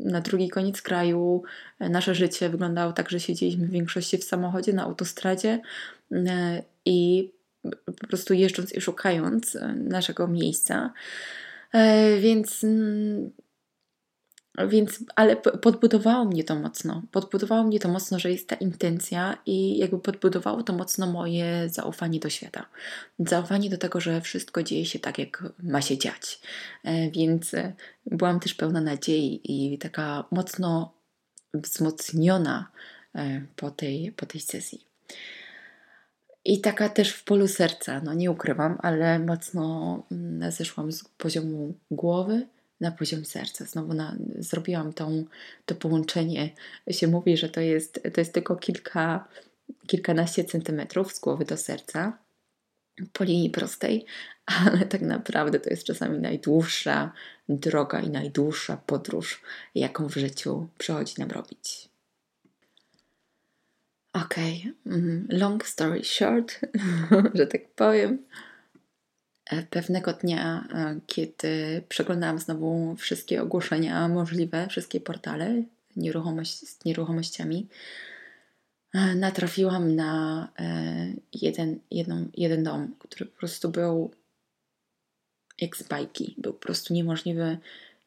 na 0.00 0.20
drugi 0.20 0.48
koniec 0.48 0.82
kraju. 0.82 1.42
E, 1.80 1.88
nasze 1.88 2.14
życie 2.14 2.48
wyglądało 2.48 2.92
tak, 2.92 3.10
że 3.10 3.20
siedzieliśmy 3.20 3.66
w 3.66 3.70
większości 3.70 4.18
w 4.18 4.24
samochodzie 4.24 4.72
na 4.72 4.82
autostradzie 4.82 5.60
i 6.84 7.30
po 8.00 8.06
prostu 8.08 8.34
jeżdżąc 8.34 8.72
i 8.74 8.80
szukając 8.80 9.58
naszego 9.76 10.28
miejsca. 10.28 10.92
Więc 12.20 12.64
mm, 12.64 13.30
więc, 14.58 15.04
ale 15.16 15.36
podbudowało 15.36 16.24
mnie 16.24 16.44
to 16.44 16.54
mocno. 16.54 17.02
Podbudowało 17.12 17.64
mnie 17.64 17.80
to 17.80 17.88
mocno, 17.88 18.18
że 18.18 18.30
jest 18.30 18.48
ta 18.48 18.56
intencja 18.56 19.38
i 19.46 19.78
jakby 19.78 19.98
podbudowało 19.98 20.62
to 20.62 20.72
mocno 20.72 21.06
moje 21.06 21.68
zaufanie 21.68 22.20
do 22.20 22.30
świata. 22.30 22.66
Zaufanie 23.18 23.70
do 23.70 23.78
tego, 23.78 24.00
że 24.00 24.20
wszystko 24.20 24.62
dzieje 24.62 24.86
się 24.86 24.98
tak, 24.98 25.18
jak 25.18 25.42
ma 25.62 25.82
się 25.82 25.98
dziać. 25.98 26.40
E, 26.84 27.10
więc 27.10 27.54
e, 27.54 27.72
byłam 28.06 28.40
też 28.40 28.54
pełna 28.54 28.80
nadziei 28.80 29.40
i 29.44 29.78
taka 29.78 30.24
mocno 30.30 30.94
wzmocniona 31.54 32.70
e, 33.14 33.42
po 33.56 33.70
tej, 33.70 34.12
po 34.12 34.26
tej 34.26 34.40
sesji. 34.40 34.86
I 36.44 36.60
taka 36.60 36.88
też 36.88 37.10
w 37.10 37.24
polu 37.24 37.48
serca, 37.48 38.00
no 38.04 38.14
nie 38.14 38.30
ukrywam, 38.30 38.78
ale 38.82 39.18
mocno 39.18 40.02
mm, 40.10 40.52
zeszłam 40.52 40.92
z 40.92 41.04
poziomu 41.04 41.74
głowy 41.90 42.46
na 42.82 42.90
poziom 42.90 43.24
serca. 43.24 43.64
Znowu 43.64 43.94
na, 43.94 44.16
zrobiłam 44.38 44.92
tą, 44.92 45.24
to 45.66 45.74
połączenie. 45.74 46.50
Się 46.90 47.08
mówi, 47.08 47.36
że 47.36 47.48
to 47.48 47.60
jest, 47.60 48.00
to 48.14 48.20
jest 48.20 48.32
tylko 48.32 48.56
kilka, 48.56 49.28
kilkanaście 49.86 50.44
centymetrów 50.44 51.12
z 51.12 51.20
głowy 51.20 51.44
do 51.44 51.56
serca 51.56 52.18
po 53.12 53.24
linii 53.24 53.50
prostej, 53.50 54.06
ale 54.64 54.86
tak 54.86 55.00
naprawdę 55.00 55.60
to 55.60 55.70
jest 55.70 55.84
czasami 55.84 56.18
najdłuższa 56.18 57.12
droga 57.48 58.00
i 58.00 58.10
najdłuższa 58.10 58.76
podróż, 58.76 59.42
jaką 59.74 60.08
w 60.08 60.14
życiu 60.14 60.68
przychodzi 60.78 61.14
nam 61.18 61.30
robić. 61.30 61.88
Okej, 64.12 64.72
okay. 64.84 64.96
Mm, 64.96 65.26
long 65.30 65.66
story 65.66 66.04
short, 66.04 66.60
że 67.34 67.46
tak 67.46 67.68
powiem. 67.68 68.18
E, 69.52 69.62
pewnego 69.62 70.12
dnia, 70.12 70.68
e, 70.74 71.00
kiedy 71.06 71.82
przeglądałam 71.88 72.38
znowu 72.38 72.96
wszystkie 72.96 73.42
ogłoszenia 73.42 74.08
możliwe, 74.08 74.66
wszystkie 74.70 75.00
portale 75.00 75.62
nieruchomość, 75.96 76.68
z 76.68 76.84
nieruchomościami, 76.84 77.68
e, 78.94 79.14
natrafiłam 79.14 79.96
na 79.96 80.48
jeden, 81.32 81.78
jedną, 81.90 82.28
jeden 82.36 82.64
dom, 82.64 82.94
który 82.98 83.26
po 83.26 83.38
prostu 83.38 83.68
był 83.68 84.10
jak 85.60 85.76
z 85.76 85.82
bajki. 85.82 86.34
Był 86.38 86.52
po 86.52 86.60
prostu 86.60 86.94
niemożliwy, 86.94 87.58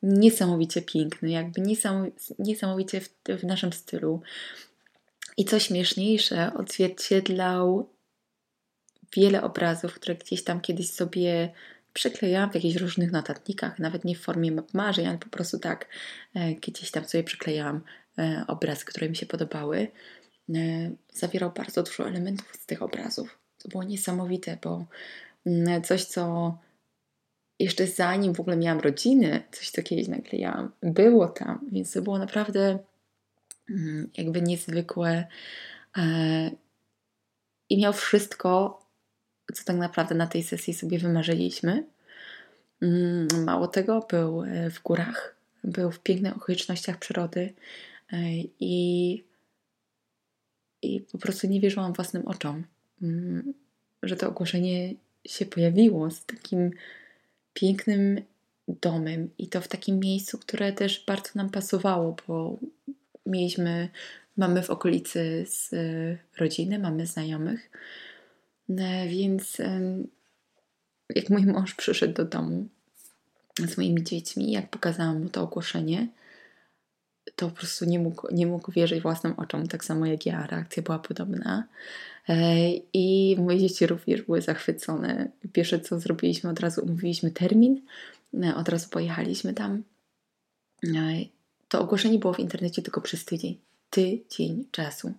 niesamowicie 0.04 0.82
piękny, 0.82 1.30
jakby 1.30 1.62
niesamowicie 2.40 3.02
w, 3.02 3.10
w 3.40 3.44
naszym 3.44 3.74
stylu. 3.74 4.22
I 5.38 5.46
co 5.46 5.60
śmieszniejsze, 5.60 6.52
odzwierciedlał 6.54 7.90
wiele 9.16 9.44
obrazów, 9.44 9.94
które 9.94 10.16
gdzieś 10.16 10.44
tam 10.44 10.62
kiedyś 10.62 10.92
sobie 10.92 11.52
przyklejałam 11.94 12.52
w 12.52 12.56
jakichś 12.56 12.76
różnych 12.76 13.12
notatnikach, 13.12 13.80
nawet 13.80 14.06
nie 14.06 14.16
w 14.16 14.22
formie 14.22 14.52
map 14.52 14.74
marzeń, 14.74 15.08
ale 15.08 15.18
po 15.18 15.30
prostu 15.30 15.60
tak 15.60 15.88
e, 16.36 16.54
gdzieś 16.54 16.92
tam 16.92 17.06
sobie 17.06 17.24
przyklejałam 17.24 17.82
e, 18.18 18.44
obrazy, 18.48 18.86
które 18.86 19.10
mi 19.10 19.16
się 19.16 19.26
podobały. 19.26 19.88
E, 20.56 20.92
zawierał 21.14 21.52
bardzo 21.52 21.84
dużo 21.84 22.08
elementów 22.08 22.56
z 22.56 22.66
tych 22.66 22.82
obrazów. 22.82 23.40
To 23.58 23.70
było 23.70 23.84
niesamowite, 23.84 24.58
bo 24.64 24.86
mm, 25.46 25.84
coś, 25.84 26.04
co 26.04 26.58
jeszcze 27.60 27.88
zanim 27.88 28.34
w 28.34 28.40
ogóle 28.40 28.58
miałam 28.58 28.80
rodziny, 28.80 29.44
coś 29.52 29.70
co 29.70 29.84
kiedyś 29.84 30.08
naklejałam, 30.08 30.72
było 30.82 31.28
tam, 31.28 31.70
więc 31.72 31.92
to 31.92 32.02
było 32.02 32.18
naprawdę 32.18 32.80
mm, 33.70 34.10
jakby 34.18 34.42
niezwykłe 34.42 35.28
i 37.70 37.78
miał 37.78 37.94
wszystko 37.94 38.80
co 39.54 39.64
tak 39.64 39.76
naprawdę 39.76 40.16
na 40.16 40.28
tej 40.28 40.44
sesji 40.44 40.74
sobie 40.74 41.00
wymarzyliśmy. 41.00 41.84
Mm, 42.82 43.28
mało 43.44 43.68
tego, 43.68 44.06
był 44.10 44.44
e, 44.44 44.70
w 44.70 44.82
górach, 44.82 45.36
był 45.64 45.92
w 45.92 46.00
pięknych 46.00 46.38
okolicznościach 46.38 47.00
przyrody 47.00 47.54
e, 48.14 48.18
i, 48.60 49.24
i 50.82 51.02
po 51.12 51.18
prostu 51.18 51.48
nie 51.48 51.60
wierzyłam 51.60 51.94
własnym 51.94 52.28
oczom, 52.28 52.64
mm, 53.02 53.54
że 54.04 54.16
to 54.16 54.30
ogłoszenie 54.30 54.94
się 55.26 55.46
pojawiło 55.46 56.12
z 56.12 56.26
takim 56.26 56.72
pięknym 57.54 58.22
domem 58.68 59.30
i 59.38 59.48
to 59.48 59.62
w 59.62 59.68
takim 59.68 60.00
miejscu, 60.00 60.38
które 60.38 60.74
też 60.74 61.04
bardzo 61.08 61.30
nam 61.36 61.50
pasowało, 61.50 62.16
bo 62.28 62.60
mieliśmy, 63.26 63.90
mamy 64.38 64.64
w 64.64 64.70
okolicy 64.70 65.46
z 65.48 65.72
rodziny, 66.38 66.80
mamy 66.80 67.06
znajomych, 67.06 67.70
E, 67.70 68.05
więc 69.10 69.58
jak 71.10 71.30
mój 71.30 71.46
mąż 71.46 71.76
przyszedł 71.76 72.14
do 72.14 72.26
domu 72.26 72.68
z 73.60 73.78
moimi 73.78 74.04
dziećmi, 74.04 74.52
jak 74.52 74.70
pokazałam 74.70 75.24
mu 75.24 75.30
to 75.30 75.42
ogłoszenie, 75.42 76.08
to 77.36 77.50
po 77.50 77.56
prostu 77.56 77.86
nie 77.86 78.00
mógł, 78.00 78.28
nie 78.34 78.48
mógł 78.48 78.72
wierzyć 78.72 79.02
własnym 79.02 79.34
oczom, 79.38 79.68
tak 79.68 79.86
samo 79.86 80.06
jak 80.06 80.26
ja. 80.26 80.48
Reakcja 80.48 80.84
była 80.84 81.00
podobna. 81.00 81.68
E, 82.30 82.70
I 82.94 83.36
moje 83.40 83.60
dzieci 83.60 83.88
również 83.88 84.22
były 84.22 84.42
zachwycone. 84.42 85.30
Pierwsze 85.54 85.80
co 85.80 86.00
zrobiliśmy, 86.00 86.50
od 86.50 86.60
razu 86.60 86.82
umówiliśmy 86.84 87.32
termin, 87.32 87.82
e, 88.44 88.56
od 88.56 88.70
razu 88.70 88.90
pojechaliśmy 88.90 89.54
tam. 89.54 89.84
To 91.70 91.82
ogłoszenie 91.82 92.20
było 92.20 92.34
w 92.34 92.40
internecie 92.40 92.82
tylko 92.82 93.02
przez 93.02 93.26
tydzień. 93.26 93.58
Tydzień 93.90 94.66
czasu. 94.72 95.14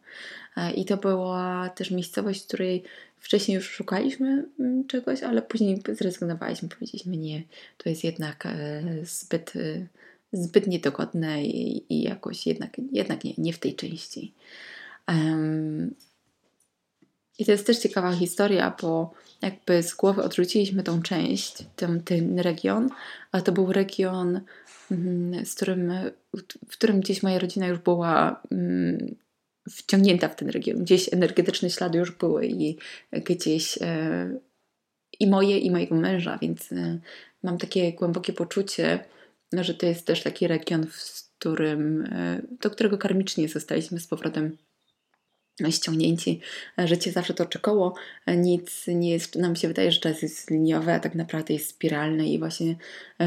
I 0.74 0.84
to 0.84 0.96
była 0.96 1.68
też 1.68 1.90
miejscowość, 1.90 2.42
w 2.42 2.46
której 2.46 2.84
Wcześniej 3.26 3.54
już 3.54 3.70
szukaliśmy 3.70 4.44
mm, 4.60 4.86
czegoś, 4.86 5.22
ale 5.22 5.42
później 5.42 5.82
zrezygnowaliśmy. 5.88 6.68
Powiedzieliśmy 6.68 7.16
nie, 7.16 7.42
to 7.78 7.88
jest 7.88 8.04
jednak 8.04 8.46
e, 8.46 8.82
zbyt, 9.02 9.52
e, 9.56 9.86
zbyt 10.32 10.66
niedogodne 10.66 11.44
i, 11.44 11.84
i 11.94 12.02
jakoś 12.02 12.46
jednak, 12.46 12.76
jednak 12.92 13.24
nie, 13.24 13.34
nie 13.38 13.52
w 13.52 13.58
tej 13.58 13.74
części. 13.74 14.34
I 17.38 17.44
to 17.44 17.52
jest 17.52 17.66
też 17.66 17.78
ciekawa 17.78 18.12
historia, 18.12 18.76
bo 18.82 19.12
jakby 19.42 19.82
z 19.82 19.94
głowy 19.94 20.22
odrzuciliśmy 20.22 20.82
tą 20.82 21.02
część, 21.02 21.64
ten, 21.76 22.02
ten 22.02 22.38
region, 22.38 22.90
a 23.32 23.40
to 23.40 23.52
był 23.52 23.72
region, 23.72 24.40
mm, 24.90 25.46
z 25.46 25.54
którym, 25.54 25.92
w 26.68 26.72
którym 26.72 27.00
gdzieś 27.00 27.22
moja 27.22 27.38
rodzina 27.38 27.66
już 27.66 27.78
była 27.78 28.42
mm, 28.50 29.16
wciągnięta 29.70 30.28
w 30.28 30.36
ten 30.36 30.48
region. 30.48 30.78
Gdzieś 30.78 31.12
energetyczne 31.12 31.70
ślady 31.70 31.98
już 31.98 32.10
były 32.10 32.46
i 32.46 32.78
gdzieś 33.12 33.78
e, 33.82 34.30
i 35.20 35.26
moje, 35.26 35.58
i 35.58 35.70
mojego 35.70 35.94
męża, 35.94 36.38
więc 36.42 36.72
e, 36.72 36.98
mam 37.42 37.58
takie 37.58 37.92
głębokie 37.92 38.32
poczucie, 38.32 39.04
że 39.52 39.74
to 39.74 39.86
jest 39.86 40.06
też 40.06 40.22
taki 40.22 40.46
region, 40.46 40.86
w 40.86 41.26
którym, 41.38 42.02
e, 42.02 42.42
do 42.60 42.70
którego 42.70 42.98
karmicznie 42.98 43.48
zostaliśmy 43.48 44.00
z 44.00 44.06
powrotem 44.06 44.56
ściągnięci. 45.70 46.40
Życie 46.78 47.12
zawsze 47.12 47.34
toczy 47.34 47.58
koło, 47.58 47.94
nic 48.26 48.86
nie 48.86 49.10
jest, 49.10 49.34
nam 49.34 49.56
się 49.56 49.68
wydaje, 49.68 49.92
że 49.92 50.00
czas 50.00 50.22
jest 50.22 50.50
liniowy, 50.50 50.92
a 50.92 51.00
tak 51.00 51.14
naprawdę 51.14 51.54
jest 51.54 51.68
spiralny 51.68 52.28
i 52.28 52.38
właśnie 52.38 52.76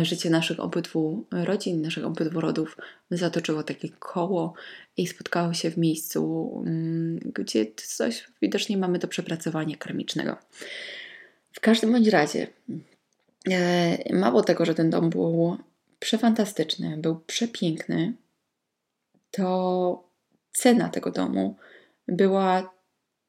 życie 0.02 0.30
naszych 0.30 0.60
obydwu 0.60 1.26
rodzin, 1.32 1.82
naszych 1.82 2.06
obydwu 2.06 2.42
rodów 2.42 2.78
zatoczyło 3.12 3.64
takie 3.64 3.90
koło 3.90 4.54
i 4.98 5.08
spotkało 5.08 5.54
się 5.54 5.72
w 5.72 5.78
miejscu, 5.78 6.52
mm, 6.66 7.20
gdzie 7.36 7.66
coś 7.76 8.28
widocznie 8.42 8.78
mamy 8.78 9.00
do 9.00 9.08
przepracowania 9.08 9.76
karmicznego. 9.76 10.38
W 11.54 11.60
każdym 11.60 11.92
bądź 11.92 12.08
razie, 12.08 12.48
e, 13.52 14.14
mało 14.14 14.44
tego, 14.44 14.66
że 14.66 14.76
ten 14.76 14.90
dom 14.90 15.10
był 15.10 15.58
przefantastyczny, 16.00 16.98
był 16.98 17.20
przepiękny, 17.20 18.14
to 19.32 20.10
cena 20.52 20.90
tego 20.90 21.12
domu 21.12 21.56
była 22.12 22.80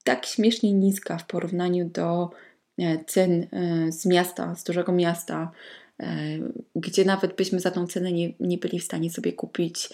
tak 0.04 0.26
śmiesznie 0.26 0.72
niska 0.72 1.18
w 1.18 1.26
porównaniu 1.26 1.88
do 1.88 2.30
e, 2.78 3.04
cen 3.04 3.46
e, 3.52 3.92
z 3.92 4.06
miasta, 4.06 4.54
z 4.54 4.64
dużego 4.64 4.92
miasta, 4.92 5.52
e, 6.00 6.16
gdzie 6.76 7.04
nawet 7.04 7.36
byśmy 7.36 7.60
za 7.60 7.70
tą 7.70 7.86
cenę 7.86 8.12
nie, 8.12 8.32
nie 8.40 8.58
byli 8.58 8.80
w 8.80 8.84
stanie 8.84 9.10
sobie 9.10 9.32
kupić 9.32 9.88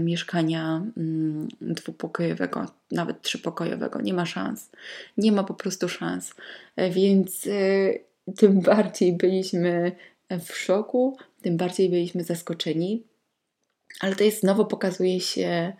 mieszkania 0.00 0.86
mm, 0.96 1.48
dwupokojowego, 1.60 2.66
nawet 2.90 3.22
trzypokojowego. 3.22 4.00
Nie 4.00 4.14
ma 4.14 4.26
szans. 4.26 4.70
Nie 5.16 5.32
ma 5.32 5.44
po 5.44 5.54
prostu 5.54 5.88
szans. 5.88 6.34
Więc 6.90 7.48
tym 8.36 8.60
bardziej 8.70 9.12
byliśmy 9.12 9.92
w 10.30 10.52
szoku, 10.52 11.16
tym 11.42 11.56
bardziej 11.56 11.88
byliśmy 11.88 12.24
zaskoczeni. 12.24 13.02
Ale 14.00 14.16
to 14.16 14.24
jest 14.24 14.40
znowu 14.40 14.66
pokazuje 14.66 15.20
się 15.20 15.72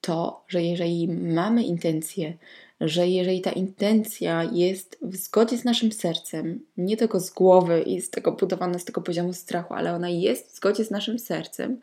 to, 0.00 0.44
że 0.48 0.62
jeżeli 0.62 1.08
mamy 1.08 1.64
intencję, 1.64 2.36
że 2.80 3.08
jeżeli 3.08 3.40
ta 3.40 3.52
intencja 3.52 4.44
jest 4.52 4.98
w 5.02 5.16
zgodzie 5.16 5.58
z 5.58 5.64
naszym 5.64 5.92
sercem, 5.92 6.60
nie 6.76 6.96
tylko 6.96 7.20
z 7.20 7.30
głowy 7.30 7.82
i 7.82 8.00
z 8.00 8.10
tego 8.10 8.32
budowana 8.32 8.78
z 8.78 8.84
tego 8.84 9.00
poziomu 9.00 9.32
strachu, 9.32 9.74
ale 9.74 9.94
ona 9.94 10.08
jest 10.08 10.52
w 10.52 10.56
zgodzie 10.56 10.84
z 10.84 10.90
naszym 10.90 11.18
sercem, 11.18 11.80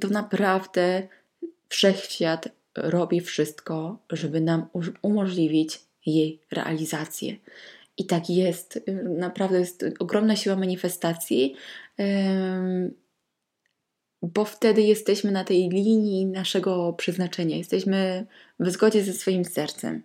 to 0.00 0.08
naprawdę 0.08 1.08
wszechświat 1.68 2.48
robi 2.76 3.20
wszystko, 3.20 3.98
żeby 4.10 4.40
nam 4.40 4.66
umożliwić 5.02 5.80
jej 6.06 6.40
realizację. 6.50 7.36
I 7.96 8.06
tak 8.06 8.30
jest. 8.30 8.80
Naprawdę 9.04 9.58
jest 9.58 9.84
ogromna 9.98 10.36
siła 10.36 10.56
manifestacji 10.56 11.54
bo 14.22 14.44
wtedy 14.44 14.82
jesteśmy 14.82 15.32
na 15.32 15.44
tej 15.44 15.68
linii 15.68 16.26
naszego 16.26 16.92
przeznaczenia, 16.92 17.56
jesteśmy 17.56 18.26
w 18.60 18.70
zgodzie 18.70 19.04
ze 19.04 19.12
swoim 19.12 19.44
sercem. 19.44 20.02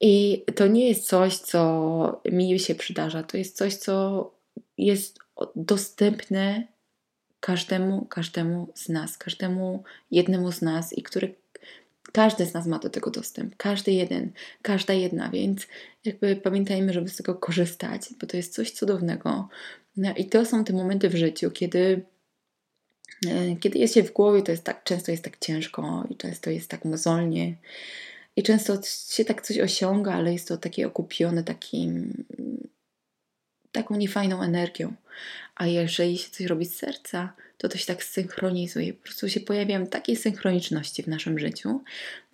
I 0.00 0.44
to 0.54 0.66
nie 0.66 0.88
jest 0.88 1.06
coś, 1.06 1.36
co 1.36 2.22
mi 2.32 2.60
się 2.60 2.74
przydarza, 2.74 3.22
to 3.22 3.36
jest 3.36 3.56
coś, 3.56 3.74
co 3.74 4.30
jest 4.78 5.18
dostępne 5.56 6.66
każdemu, 7.40 8.06
każdemu 8.06 8.68
z 8.74 8.88
nas, 8.88 9.18
każdemu 9.18 9.82
jednemu 10.10 10.52
z 10.52 10.62
nas 10.62 10.92
i 10.92 11.02
który 11.02 11.34
każdy 12.12 12.46
z 12.46 12.54
nas 12.54 12.66
ma 12.66 12.78
do 12.78 12.90
tego 12.90 13.10
dostęp, 13.10 13.56
każdy 13.56 13.92
jeden, 13.92 14.32
każda 14.62 14.94
jedna, 14.94 15.28
więc 15.28 15.66
jakby 16.04 16.36
pamiętajmy, 16.36 16.92
żeby 16.92 17.08
z 17.08 17.16
tego 17.16 17.34
korzystać, 17.34 18.02
bo 18.20 18.26
to 18.26 18.36
jest 18.36 18.54
coś 18.54 18.70
cudownego. 18.70 19.48
No 19.96 20.14
i 20.16 20.24
to 20.24 20.44
są 20.44 20.64
te 20.64 20.72
momenty 20.72 21.08
w 21.08 21.16
życiu, 21.16 21.50
kiedy 21.50 22.02
kiedy 23.60 23.78
jest 23.78 23.94
się 23.94 24.02
w 24.02 24.12
głowie, 24.12 24.42
to 24.42 24.52
jest 24.52 24.64
tak, 24.64 24.84
często 24.84 25.10
jest 25.10 25.24
tak 25.24 25.38
ciężko 25.38 26.04
i 26.10 26.16
często 26.16 26.50
jest 26.50 26.70
tak 26.70 26.84
mozolnie 26.84 27.56
i 28.36 28.42
często 28.42 28.78
się 29.10 29.24
tak 29.24 29.42
coś 29.42 29.58
osiąga, 29.58 30.14
ale 30.14 30.32
jest 30.32 30.48
to 30.48 30.58
takie 30.58 30.86
okupione 30.86 31.44
takim, 31.44 32.24
taką 33.72 33.96
niefajną 33.96 34.42
energią. 34.42 34.94
A 35.54 35.66
jeżeli 35.66 36.18
się 36.18 36.30
coś 36.30 36.46
robi 36.46 36.64
z 36.64 36.76
serca, 36.76 37.32
to 37.58 37.68
to 37.68 37.78
się 37.78 37.86
tak 37.86 38.04
synchronizuje. 38.04 38.94
Po 38.94 39.02
prostu 39.02 39.28
się 39.28 39.40
pojawiają 39.40 39.86
takie 39.86 40.16
synchroniczności 40.16 41.02
w 41.02 41.08
naszym 41.08 41.38
życiu, 41.38 41.80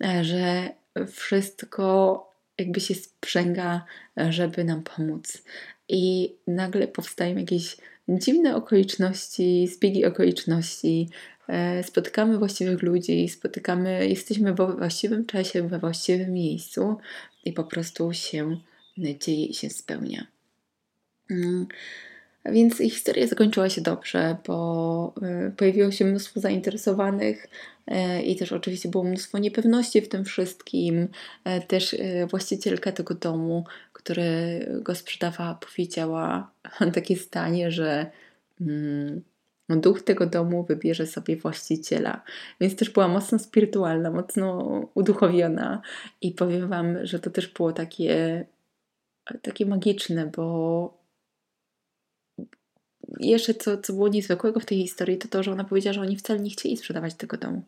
e, 0.03 0.23
że 0.23 0.69
wszystko 1.11 2.25
jakby 2.57 2.79
się 2.79 2.95
sprzęga, 2.95 3.85
żeby 4.29 4.63
nam 4.63 4.83
pomóc. 4.83 5.43
I 5.89 6.35
nagle 6.47 6.87
powstają 6.87 7.37
jakieś 7.37 7.77
dziwne 8.17 8.55
okoliczności, 8.55 9.67
zbiegi 9.67 10.05
okoliczności, 10.05 11.09
e, 11.47 11.83
spotykamy 11.83 12.37
właściwych 12.37 12.81
ludzi, 12.81 13.29
spotykamy, 13.29 14.07
jesteśmy 14.07 14.53
we 14.53 14.75
właściwym 14.77 15.25
czasie, 15.25 15.67
we 15.67 15.79
właściwym 15.79 16.33
miejscu 16.33 16.97
i 17.45 17.53
po 17.53 17.63
prostu 17.63 18.13
się 18.13 18.57
dzieje 18.97 19.45
i 19.45 19.53
się 19.53 19.69
spełnia. 19.69 20.27
Mm. 21.31 21.67
Więc 22.45 22.77
historia 22.77 23.27
zakończyła 23.27 23.69
się 23.69 23.81
dobrze, 23.81 24.37
bo 24.47 25.13
e, 25.21 25.51
pojawiło 25.57 25.91
się 25.91 26.05
mnóstwo 26.05 26.39
zainteresowanych 26.39 27.47
e, 27.87 28.21
i 28.21 28.35
też 28.35 28.51
oczywiście 28.51 28.89
było 28.89 29.03
mnóstwo 29.03 29.37
niepewności 29.37 30.01
w 30.01 30.09
tym 30.09 30.25
wszystkim. 30.25 31.07
Też 31.67 31.95
właścicielka 32.29 32.91
tego 32.91 33.13
domu 33.13 33.65
który 33.99 34.65
go 34.81 34.95
sprzedawała, 34.95 35.55
powiedziała 35.55 36.51
takie 36.93 37.15
stanie, 37.15 37.71
że 37.71 38.11
mm, 38.61 39.21
duch 39.69 40.01
tego 40.01 40.25
domu 40.25 40.63
wybierze 40.63 41.07
sobie 41.07 41.35
właściciela. 41.35 42.23
Więc 42.61 42.75
też 42.75 42.89
była 42.89 43.07
mocno 43.07 43.39
spirytualna, 43.39 44.11
mocno 44.11 44.57
uduchowiona 44.93 45.81
i 46.21 46.31
powiem 46.31 46.67
Wam, 46.67 47.05
że 47.05 47.19
to 47.19 47.29
też 47.29 47.47
było 47.47 47.73
takie, 47.73 48.45
takie 49.41 49.65
magiczne, 49.65 50.25
bo 50.35 50.99
jeszcze 53.19 53.53
co, 53.53 53.77
co 53.77 53.93
było 53.93 54.07
niezwykłego 54.07 54.59
w 54.59 54.65
tej 54.65 54.77
historii, 54.77 55.17
to 55.17 55.27
to, 55.27 55.43
że 55.43 55.51
ona 55.51 55.63
powiedziała, 55.63 55.93
że 55.93 56.01
oni 56.01 56.17
wcale 56.17 56.39
nie 56.39 56.49
chcieli 56.49 56.77
sprzedawać 56.77 57.13
tego 57.13 57.37
domu. 57.37 57.63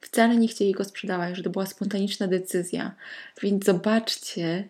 Wcale 0.00 0.36
nie 0.36 0.48
chcieli 0.48 0.72
go 0.72 0.84
sprzedawać, 0.84 1.36
że 1.36 1.42
to 1.42 1.50
była 1.50 1.66
spontaniczna 1.66 2.26
decyzja. 2.26 2.94
Więc 3.42 3.64
zobaczcie, 3.64 4.68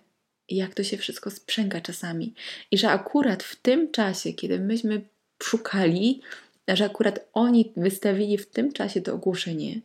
jak 0.48 0.74
to 0.74 0.84
się 0.84 0.96
wszystko 0.96 1.30
sprzęga 1.30 1.80
czasami. 1.80 2.34
I 2.70 2.78
że 2.78 2.90
akurat 2.90 3.42
w 3.42 3.56
tym 3.56 3.90
czasie, 3.90 4.32
kiedy 4.32 4.58
myśmy 4.58 5.00
szukali, 5.42 6.20
że 6.68 6.84
akurat 6.84 7.28
oni 7.32 7.72
wystawili 7.76 8.38
w 8.38 8.46
tym 8.46 8.72
czasie 8.72 9.00
to 9.00 9.14
ogłoszenie, 9.14 9.80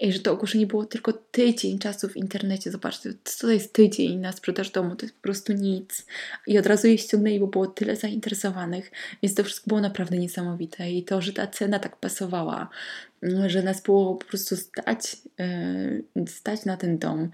i 0.00 0.12
że 0.12 0.18
to 0.18 0.32
ogłoszenie 0.32 0.66
było 0.66 0.84
tylko 0.84 1.12
tydzień 1.12 1.78
czasu 1.78 2.08
w 2.08 2.16
internecie. 2.16 2.70
Zobaczcie, 2.70 3.12
co 3.24 3.46
to 3.46 3.52
jest 3.52 3.72
tydzień 3.72 4.18
na 4.18 4.32
sprzedaż 4.32 4.70
domu, 4.70 4.96
to 4.96 5.06
jest 5.06 5.16
po 5.16 5.22
prostu 5.22 5.52
nic. 5.52 6.06
I 6.46 6.58
od 6.58 6.66
razu 6.66 6.88
je 6.88 6.98
ściągnęli, 6.98 7.40
bo 7.40 7.46
było 7.46 7.66
tyle 7.66 7.96
zainteresowanych, 7.96 8.90
więc 9.22 9.34
to 9.34 9.44
wszystko 9.44 9.68
było 9.68 9.80
naprawdę 9.80 10.18
niesamowite. 10.18 10.90
I 10.90 11.04
to, 11.04 11.22
że 11.22 11.32
ta 11.32 11.46
cena 11.46 11.78
tak 11.78 11.96
pasowała, 11.96 12.68
że 13.46 13.62
nas 13.62 13.82
było 13.82 14.14
po 14.14 14.26
prostu 14.26 14.56
stać, 14.56 15.16
yy, 16.16 16.26
stać 16.26 16.64
na 16.64 16.76
ten 16.76 16.98
dom, 16.98 17.30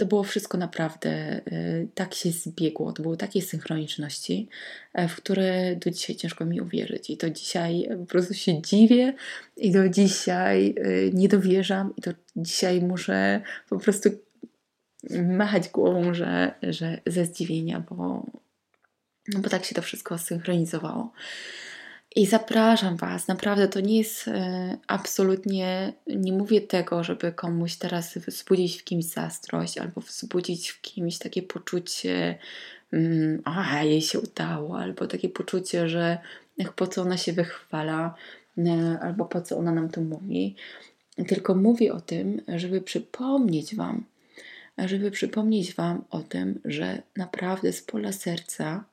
to 0.00 0.06
było 0.06 0.22
wszystko 0.22 0.58
naprawdę 0.58 1.40
y, 1.52 1.88
tak 1.94 2.14
się 2.14 2.30
zbiegło. 2.30 2.92
To 2.92 3.02
były 3.02 3.16
takie 3.16 3.42
synchroniczności, 3.42 4.48
e, 4.94 5.08
w 5.08 5.16
które 5.16 5.76
do 5.76 5.90
dzisiaj 5.90 6.16
ciężko 6.16 6.44
mi 6.44 6.60
uwierzyć. 6.60 7.10
I 7.10 7.16
to 7.16 7.30
dzisiaj 7.30 7.88
po 7.98 8.06
prostu 8.06 8.34
się 8.34 8.62
dziwię 8.62 9.14
i 9.56 9.70
do 9.70 9.88
dzisiaj 9.88 10.74
y, 10.78 11.10
nie 11.14 11.28
dowierzam 11.28 11.92
i 11.96 12.02
to 12.02 12.10
dzisiaj 12.36 12.82
muszę 12.82 13.40
po 13.68 13.78
prostu 13.78 14.10
machać 15.22 15.68
głową, 15.68 16.14
że, 16.14 16.54
że 16.62 17.00
ze 17.06 17.24
zdziwienia, 17.24 17.84
bo, 17.90 18.26
bo 19.38 19.48
tak 19.48 19.64
się 19.64 19.74
to 19.74 19.82
wszystko 19.82 20.18
synchronizowało. 20.18 21.12
I 22.16 22.26
zapraszam 22.26 22.96
Was, 22.96 23.28
naprawdę 23.28 23.68
to 23.68 23.80
nie 23.80 23.98
jest 23.98 24.28
e, 24.28 24.76
absolutnie, 24.86 25.92
nie 26.06 26.32
mówię 26.32 26.60
tego, 26.60 27.04
żeby 27.04 27.32
komuś 27.32 27.76
teraz 27.76 28.18
wzbudzić 28.18 28.80
w 28.80 28.84
kimś 28.84 29.04
zastrość 29.04 29.78
albo 29.78 30.00
wzbudzić 30.00 30.70
w 30.70 30.80
kimś 30.80 31.18
takie 31.18 31.42
poczucie, 31.42 32.38
mm, 32.92 33.42
a 33.44 33.82
jej 33.82 34.02
się 34.02 34.20
udało, 34.20 34.78
albo 34.78 35.06
takie 35.06 35.28
poczucie, 35.28 35.88
że 35.88 36.18
po 36.76 36.86
co 36.86 37.02
ona 37.02 37.16
się 37.16 37.32
wychwala, 37.32 38.14
e, 38.58 38.98
albo 39.02 39.24
po 39.24 39.40
co 39.40 39.58
ona 39.58 39.72
nam 39.72 39.88
to 39.88 40.00
mówi. 40.00 40.54
Tylko 41.28 41.54
mówię 41.54 41.92
o 41.92 42.00
tym, 42.00 42.42
żeby 42.48 42.80
przypomnieć 42.80 43.74
Wam, 43.74 44.04
żeby 44.78 45.10
przypomnieć 45.10 45.74
Wam 45.74 46.04
o 46.10 46.20
tym, 46.20 46.60
że 46.64 47.02
naprawdę 47.16 47.72
z 47.72 47.82
pola 47.82 48.12
serca 48.12 48.84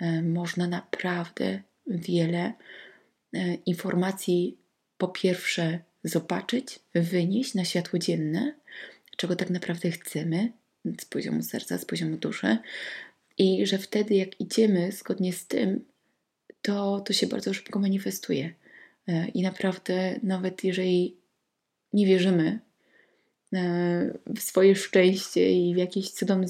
e, 0.00 0.22
można 0.22 0.66
naprawdę 0.66 1.62
wiele 1.86 2.52
e, 3.34 3.54
informacji, 3.54 4.58
po 4.98 5.08
pierwsze, 5.08 5.78
zobaczyć, 6.04 6.78
wynieść 6.94 7.54
na 7.54 7.64
światło 7.64 7.98
dzienne, 7.98 8.54
czego 9.16 9.36
tak 9.36 9.50
naprawdę 9.50 9.90
chcemy 9.90 10.52
z 11.00 11.04
poziomu 11.04 11.42
serca, 11.42 11.78
z 11.78 11.84
poziomu 11.84 12.16
duszy. 12.16 12.58
I 13.38 13.66
że 13.66 13.78
wtedy, 13.78 14.14
jak 14.14 14.40
idziemy 14.40 14.92
zgodnie 14.92 15.32
z 15.32 15.46
tym, 15.46 15.84
to 16.62 17.00
to 17.00 17.12
się 17.12 17.26
bardzo 17.26 17.54
szybko 17.54 17.78
manifestuje. 17.78 18.54
E, 19.08 19.28
I 19.28 19.42
naprawdę, 19.42 20.20
nawet 20.22 20.64
jeżeli 20.64 21.16
nie 21.92 22.06
wierzymy 22.06 22.60
e, 23.52 24.18
w 24.36 24.40
swoje 24.40 24.76
szczęście 24.76 25.52
i 25.52 25.74
w 25.74 25.76
jakieś 25.76 26.10
cudowne 26.10 26.46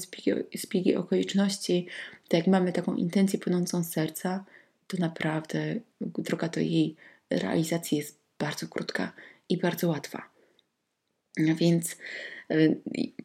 zbiegi, 0.55 0.95
okoliczności, 0.95 1.87
to 2.27 2.37
jak 2.37 2.47
mamy 2.47 2.73
taką 2.73 2.95
intencję 2.95 3.39
płynącą 3.39 3.83
z 3.83 3.89
serca, 3.89 4.45
to 4.87 4.97
naprawdę 4.99 5.75
droga 5.99 6.47
do 6.47 6.59
jej 6.59 6.95
realizacji 7.29 7.97
jest 7.97 8.19
bardzo 8.39 8.67
krótka 8.67 9.13
i 9.49 9.57
bardzo 9.57 9.87
łatwa. 9.87 10.29
Więc 11.37 11.97
e, 12.49 12.75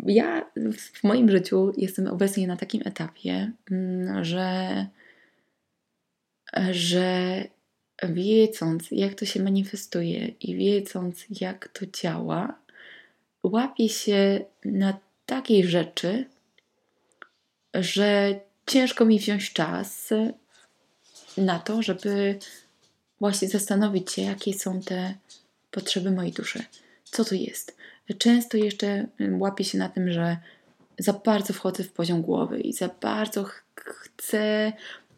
ja 0.07 0.51
w 0.77 1.05
moim 1.05 1.31
życiu 1.31 1.72
jestem 1.77 2.07
obecnie 2.07 2.46
na 2.46 2.57
takim 2.57 2.83
etapie, 2.85 3.53
mm, 3.70 4.25
że, 4.25 4.87
że 6.70 7.44
wiedząc, 8.03 8.90
jak 8.90 9.14
to 9.14 9.25
się 9.25 9.42
manifestuje 9.42 10.29
i 10.29 10.57
wiedząc, 10.57 11.27
jak 11.40 11.68
to 11.68 11.87
działa, 11.87 12.59
łapię 13.42 13.88
się 13.88 14.44
na 14.64 14.98
takiej 15.27 15.64
rzeczy, 15.64 16.25
że 17.75 18.40
ciężko 18.66 19.05
mi 19.05 19.18
wziąć 19.18 19.53
czas 19.53 20.12
na 21.37 21.59
to, 21.59 21.83
żeby 21.83 22.38
właśnie 23.21 23.49
zastanowić 23.49 24.12
się, 24.12 24.23
jakie 24.23 24.55
są 24.55 24.81
te 24.81 25.14
potrzeby 25.71 26.11
mojej 26.11 26.33
duszy. 26.33 26.64
Co 27.05 27.25
to 27.25 27.35
jest? 27.35 27.77
Często 28.18 28.57
jeszcze 28.57 29.07
łapię 29.38 29.64
się 29.64 29.79
na 29.79 29.88
tym, 29.88 30.12
że 30.12 30.37
za 30.99 31.12
bardzo 31.12 31.53
wchodzę 31.53 31.85
w 31.85 31.92
poziom 31.92 32.23
głowy 32.23 32.61
i 32.61 32.73
za 32.73 32.88
bardzo 33.01 33.47
chcę, 33.75 34.73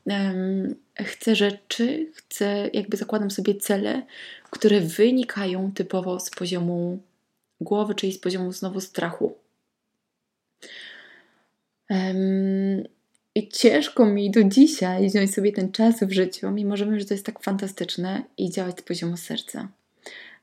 um, 0.06 0.74
chcę 0.96 1.36
rzeczy, 1.36 2.12
chcę, 2.14 2.70
jakby 2.72 2.96
zakładam 2.96 3.30
sobie 3.30 3.54
cele, 3.54 4.02
które 4.50 4.80
wynikają 4.80 5.72
typowo 5.72 6.20
z 6.20 6.30
poziomu 6.30 7.02
głowy, 7.60 7.94
czyli 7.94 8.12
z 8.12 8.18
poziomu 8.18 8.52
znowu 8.52 8.80
strachu. 8.80 9.34
Um, 11.90 12.84
i 13.34 13.48
ciężko 13.48 14.06
mi 14.06 14.30
do 14.30 14.44
dzisiaj 14.44 15.08
wziąć 15.08 15.34
sobie 15.34 15.52
ten 15.52 15.72
czas 15.72 16.04
w 16.04 16.12
życiu, 16.12 16.50
mimo 16.50 16.76
że 16.76 16.84
wiem, 16.84 17.00
że 17.00 17.06
to 17.06 17.14
jest 17.14 17.26
tak 17.26 17.42
fantastyczne 17.42 18.22
i 18.38 18.50
działać 18.50 18.78
z 18.78 18.82
poziomu 18.82 19.16
serca. 19.16 19.68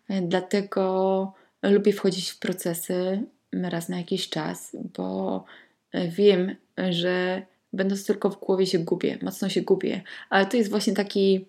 E, 0.10 0.22
dlatego 0.22 1.34
lubię 1.64 1.94
wchodzić 1.94 2.30
w 2.30 2.40
procesy 2.40 3.24
raz 3.54 3.90
na 3.90 3.98
jakiś 3.98 4.30
czas, 4.30 4.78
bo 4.98 5.46
e, 5.92 6.08
wiem, 6.08 6.56
że 6.90 7.42
będąc 7.74 8.06
tylko 8.06 8.30
w 8.30 8.40
głowie 8.40 8.68
się 8.68 8.80
gubię, 8.80 9.18
mocno 9.22 9.50
się 9.50 9.62
gubię. 9.62 10.02
Ale 10.30 10.46
to 10.46 10.58
jest 10.58 10.70
właśnie 10.70 10.94
taki. 10.94 11.46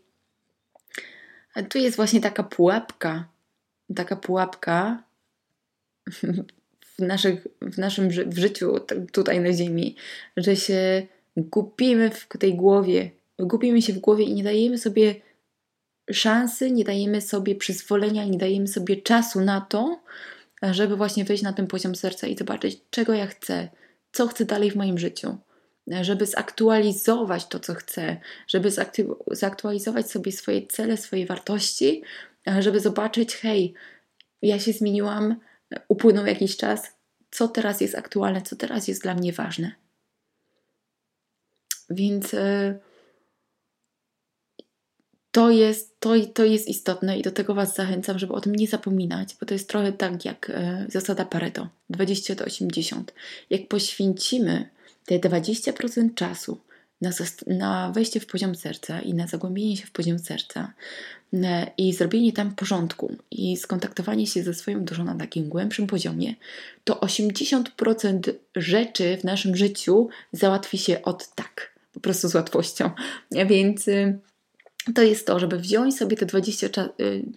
Tu 1.69 1.79
jest 1.79 1.97
właśnie 1.97 2.21
taka 2.21 2.43
pułapka, 2.43 3.29
taka 3.97 4.17
pułapka 4.17 5.03
w, 6.97 6.99
naszych, 6.99 7.47
w 7.61 7.79
naszym 7.79 8.09
w 8.09 8.39
życiu 8.39 8.75
tutaj 9.13 9.41
na 9.41 9.53
Ziemi, 9.53 9.97
że 10.37 10.57
się 10.57 11.07
gubimy 11.37 12.11
w 12.11 12.29
tej 12.39 12.55
głowie, 12.55 13.11
gubimy 13.39 13.83
się 13.83 13.93
w 13.93 13.99
głowie 13.99 14.25
i 14.25 14.35
nie 14.35 14.43
dajemy 14.43 14.79
sobie 14.79 15.15
szansy, 16.11 16.71
nie 16.71 16.85
dajemy 16.85 17.21
sobie 17.21 17.55
przyzwolenia, 17.55 18.25
nie 18.25 18.39
dajemy 18.39 18.69
sobie 18.69 18.97
czasu 18.97 19.41
na 19.41 19.61
to, 19.61 20.03
żeby 20.63 20.97
właśnie 20.97 21.25
wejść 21.25 21.43
na 21.43 21.53
ten 21.53 21.67
poziom 21.67 21.95
serca 21.95 22.27
i 22.27 22.37
zobaczyć, 22.37 22.81
czego 22.91 23.15
ja 23.15 23.27
chcę, 23.27 23.69
co 24.13 24.27
chcę 24.27 24.45
dalej 24.45 24.71
w 24.71 24.77
moim 24.77 24.99
życiu, 24.99 25.39
żeby 26.01 26.27
zaktualizować 26.27 27.47
to, 27.47 27.61
co 27.61 27.75
chcę, 27.75 28.21
żeby 28.49 28.71
zaktualizować 29.31 30.11
sobie 30.11 30.33
swoje 30.33 30.67
cele, 30.67 30.97
swoje 30.97 31.27
wartości, 31.27 32.03
żeby 32.59 32.81
zobaczyć, 32.81 33.37
hej, 33.37 33.75
ja 34.43 34.59
się 34.59 34.73
zmieniłam, 34.73 35.37
upłynął 35.89 36.27
jakiś 36.27 36.57
czas, 36.57 36.93
co 37.31 37.49
teraz 37.49 37.81
jest 37.81 37.95
aktualne, 37.95 38.43
co 38.43 38.57
teraz 38.57 38.89
jest 38.89 39.03
dla 39.03 39.15
mnie 39.15 39.33
ważne. 39.33 39.82
Więc 41.95 42.35
e, 42.35 42.79
to 45.33 45.51
jest, 45.51 46.01
to, 46.01 46.11
to 46.35 46.45
jest 46.45 46.69
istotne 46.69 47.19
i 47.19 47.23
do 47.23 47.31
tego 47.31 47.55
Was 47.55 47.75
zachęcam, 47.75 48.19
żeby 48.19 48.33
o 48.33 48.41
tym 48.41 48.55
nie 48.55 48.69
zapominać, 48.69 49.37
bo 49.41 49.47
to 49.47 49.55
jest 49.55 49.69
trochę 49.69 49.93
tak 49.93 50.25
jak 50.25 50.51
e, 50.51 50.87
zasada 50.89 51.25
Pareto 51.25 51.69
20 51.91 52.35
do 52.35 52.45
80. 52.45 53.15
Jak 53.51 53.69
poświęcimy 53.69 54.69
te 55.07 55.19
20% 55.19 56.15
czasu 56.15 56.59
na, 57.01 57.11
na 57.47 57.93
wejście 57.93 58.21
w 58.21 58.27
poziom 58.27 58.55
serca 58.55 59.01
i 59.01 59.15
na 59.15 59.27
zagłębienie 59.27 59.77
się 59.77 59.87
w 59.87 59.91
poziom 59.91 60.19
serca 60.19 60.73
e, 61.35 61.71
i 61.79 61.93
zrobienie 61.93 62.33
tam 62.33 62.55
porządku 62.55 63.17
i 63.31 63.57
skontaktowanie 63.57 64.27
się 64.27 64.43
ze 64.43 64.55
swoją 64.55 64.85
duszą 64.85 65.05
na 65.05 65.15
takim 65.15 65.49
głębszym 65.49 65.87
poziomie, 65.87 66.35
to 66.85 66.95
80% 66.95 68.33
rzeczy 68.57 69.17
w 69.17 69.25
naszym 69.25 69.57
życiu 69.57 70.09
załatwi 70.33 70.79
się 70.79 71.03
od 71.03 71.35
tak 71.35 71.72
po 71.93 72.01
prostu 72.01 72.29
z 72.29 72.35
łatwością. 72.35 72.91
Więc 73.31 73.89
y, 73.89 74.19
to 74.95 75.03
jest 75.03 75.27
to, 75.27 75.39
żeby 75.39 75.59
wziąć 75.59 75.97
sobie 75.97 76.17
te 76.17 76.27
20%, 76.27 76.89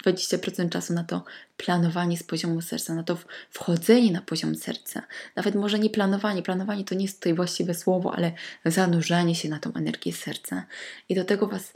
20% 0.06 0.66
y, 0.66 0.70
czasu 0.70 0.94
na 0.94 1.04
to 1.04 1.24
planowanie 1.58 2.18
z 2.18 2.24
poziomu 2.24 2.62
serca, 2.62 2.96
na 2.96 3.04
to 3.04 3.18
wchodzenie 3.50 4.12
na 4.12 4.22
poziom 4.22 4.56
serca. 4.56 5.02
Nawet 5.36 5.56
może 5.56 5.80
nie 5.80 5.90
planowanie, 5.90 6.42
planowanie 6.42 6.84
to 6.84 6.96
nie 6.96 7.06
jest 7.06 7.20
tutaj 7.20 7.34
właściwe 7.34 7.74
słowo, 7.74 8.16
ale 8.16 8.32
zanurzanie 8.66 9.36
się 9.36 9.50
na 9.50 9.60
tą 9.60 9.74
energię 9.74 10.14
serca. 10.14 10.66
I 11.10 11.16
do 11.16 11.26
tego 11.26 11.48
Was 11.48 11.74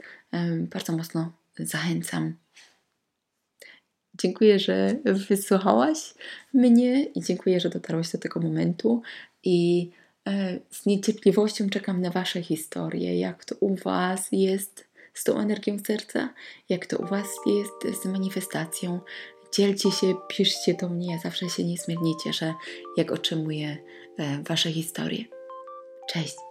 bardzo 0.70 0.96
mocno 0.96 1.32
zachęcam. 1.58 2.34
Dziękuję, 4.14 4.58
że 4.58 4.96
wysłuchałaś 5.04 6.14
mnie 6.54 7.04
i 7.04 7.22
dziękuję, 7.22 7.60
że 7.60 7.70
dotarłaś 7.70 8.12
do 8.12 8.18
tego 8.18 8.40
momentu. 8.40 9.02
I 9.44 9.90
z 10.70 10.86
niecierpliwością 10.86 11.70
czekam 11.70 12.00
na 12.00 12.10
Wasze 12.10 12.42
historie, 12.42 13.18
jak 13.18 13.44
to 13.44 13.54
u 13.60 13.74
Was 13.74 14.28
jest 14.32 14.84
z 15.14 15.24
tą 15.24 15.38
energią 15.38 15.78
serca, 15.86 16.34
jak 16.68 16.86
to 16.86 16.98
u 16.98 17.06
Was 17.06 17.26
jest 17.46 18.02
z 18.02 18.04
manifestacją. 18.04 19.00
Dzielcie 19.52 19.90
się, 19.90 20.14
piszcie 20.28 20.74
do 20.74 20.88
mnie, 20.88 21.18
zawsze 21.22 21.50
się 21.50 21.64
niesmiernie 21.64 22.12
cieszę, 22.24 22.54
jak 22.96 23.12
otrzymuję 23.12 23.76
e, 24.18 24.42
Wasze 24.42 24.70
historie. 24.70 25.24
Cześć! 26.12 26.49